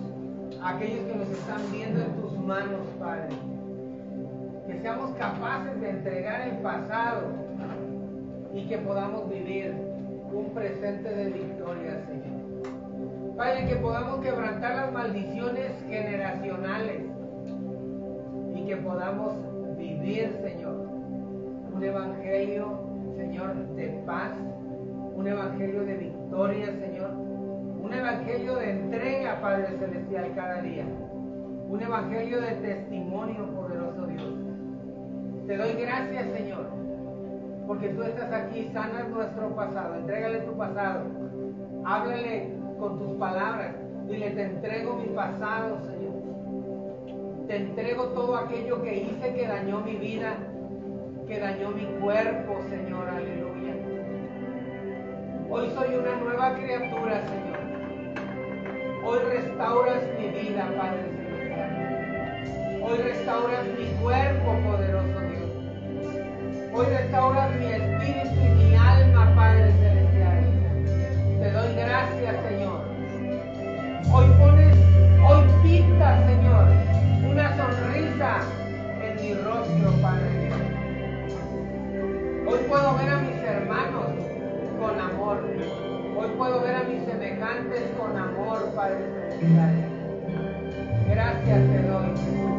[0.63, 3.56] aquellos que nos están viendo en tus manos, Padre.
[4.87, 7.23] Seamos capaces de entregar el pasado
[8.55, 9.75] y que podamos vivir
[10.33, 13.37] un presente de victoria, Señor.
[13.37, 17.01] Padre, que podamos quebrantar las maldiciones generacionales
[18.55, 19.33] y que podamos
[19.77, 20.77] vivir, Señor,
[21.75, 22.79] un evangelio,
[23.17, 24.35] Señor, de paz,
[25.17, 30.85] un evangelio de victoria, Señor, un evangelio de entrega, Padre Celestial, cada día,
[31.69, 34.56] un evangelio de testimonio, poderoso Dios.
[35.47, 36.67] Te doy gracias, Señor,
[37.69, 41.05] porque tú estás aquí, sanas nuestro pasado, entrégale tu pasado,
[41.85, 43.77] háblale con tus palabras.
[44.09, 47.47] Dile, te entrego mi pasado, Señor.
[47.47, 50.35] Te entrego todo aquello que hice que dañó mi vida,
[51.29, 53.09] que dañó mi cuerpo, Señor.
[53.09, 53.75] Aleluya.
[55.49, 57.57] Hoy soy una nueva criatura, Señor.
[59.05, 62.83] Hoy restauras mi vida, Padre Celestial.
[62.83, 65.16] Hoy restauras mi cuerpo, poderoso.
[66.77, 70.45] Hoy restauras mi espíritu y mi alma, Padre Celestial.
[71.41, 72.85] Te doy gracias, Señor.
[74.13, 74.77] Hoy pones,
[75.27, 76.67] hoy pinta, Señor,
[77.31, 78.41] una sonrisa
[79.03, 80.59] en mi rostro, Padre Dios.
[82.47, 84.07] Hoy puedo ver a mis hermanos
[84.79, 85.45] con amor.
[86.19, 88.99] Hoy puedo ver a mis semejantes con amor, Padre
[89.31, 89.75] Celestial.
[91.09, 92.56] Gracias, Señor.